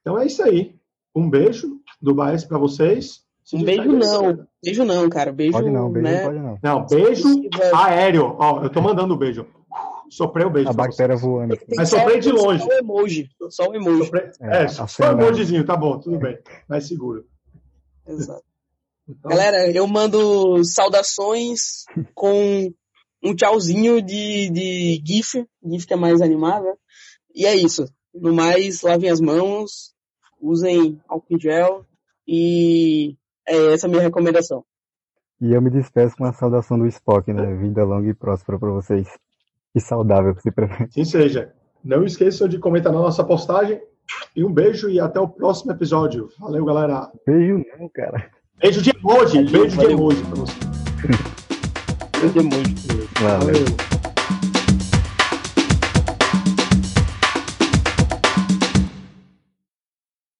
Então, 0.00 0.18
é 0.18 0.24
isso 0.24 0.42
aí. 0.42 0.79
Um 1.14 1.28
beijo 1.28 1.80
do 2.00 2.14
Baez 2.14 2.44
para 2.44 2.58
vocês. 2.58 3.24
Se 3.44 3.56
um 3.56 3.64
beijo 3.64 3.92
não. 3.92 4.46
Beijo 4.62 4.84
não, 4.84 5.08
cara. 5.08 5.32
Beijo, 5.32 5.52
pode 5.52 5.70
não, 5.70 5.90
beijo 5.90 6.08
né? 6.08 6.22
pode 6.24 6.38
não. 6.38 6.58
Não, 6.62 6.86
beijo 6.86 7.28
aéreo. 7.74 8.36
Ó, 8.38 8.62
eu 8.62 8.70
tô 8.70 8.80
mandando 8.80 9.12
o 9.12 9.16
um 9.16 9.18
beijo. 9.18 9.46
Soprei 10.10 10.44
o 10.44 10.50
beijo. 10.50 10.68
A 10.68 10.72
bactéria 10.72 11.16
voando. 11.16 11.56
Mas 11.76 11.88
soprei 11.88 12.18
de 12.18 12.30
longe. 12.30 12.62
Só 12.62 12.68
o 12.68 12.78
emoji. 12.78 13.28
Só 13.48 13.68
o 13.68 13.74
emoji. 13.74 14.04
Soprei... 14.04 14.30
É, 14.40 14.62
é 14.64 14.68
só 14.68 14.84
o 14.84 15.20
emojizinho, 15.20 15.64
tá 15.64 15.76
bom, 15.76 15.98
tudo 15.98 16.18
bem. 16.18 16.38
Mais 16.68 16.86
seguro. 16.86 17.24
Exato. 18.06 18.42
Então... 19.08 19.30
Galera, 19.30 19.70
eu 19.70 19.86
mando 19.86 20.64
saudações 20.64 21.84
com 22.14 22.72
um 23.22 23.34
tchauzinho 23.34 24.00
de, 24.00 24.50
de 24.50 25.02
GIF, 25.04 25.46
GIF 25.64 25.86
que 25.86 25.94
é 25.94 25.96
mais 25.96 26.20
animado. 26.20 26.66
E 27.34 27.46
é 27.46 27.54
isso. 27.54 27.84
No 28.14 28.34
mais, 28.34 28.82
lavem 28.82 29.10
as 29.10 29.20
mãos, 29.20 29.94
usem 30.40 31.00
álcool 31.08 31.38
gel 31.38 31.84
e 32.26 33.16
é 33.46 33.74
essa 33.74 33.86
a 33.86 33.90
minha 33.90 34.02
recomendação. 34.02 34.64
E 35.40 35.52
eu 35.52 35.62
me 35.62 35.70
despeço 35.70 36.16
com 36.16 36.24
a 36.24 36.32
saudação 36.32 36.78
do 36.78 36.86
Spock, 36.86 37.32
né? 37.32 37.54
Vida 37.56 37.82
longa 37.82 38.08
e 38.08 38.14
próspera 38.14 38.58
para 38.58 38.70
vocês. 38.70 39.08
E 39.74 39.80
saudável, 39.80 40.36
se 40.38 40.50
preferir. 40.50 40.92
Sim 40.92 41.04
seja. 41.04 41.52
Não 41.82 42.04
esqueçam 42.04 42.46
de 42.46 42.58
comentar 42.58 42.92
na 42.92 43.00
nossa 43.00 43.24
postagem. 43.24 43.80
E 44.36 44.44
um 44.44 44.52
beijo 44.52 44.88
e 44.90 45.00
até 45.00 45.18
o 45.18 45.28
próximo 45.28 45.72
episódio. 45.72 46.28
Valeu, 46.38 46.64
galera. 46.64 47.10
Beijo 47.26 47.64
não, 47.78 47.88
cara. 47.88 48.30
Beijo 48.60 48.82
de 48.82 48.90
emoji. 48.90 49.44
Beijo 49.50 49.78
de 49.78 49.86
emoji 49.86 50.22
pra 50.24 50.34
você. 50.40 50.54
beijo 52.20 52.32
de 52.32 52.38
emoji. 52.40 52.74
Valeu. 53.20 53.54
Valeu. 53.54 53.89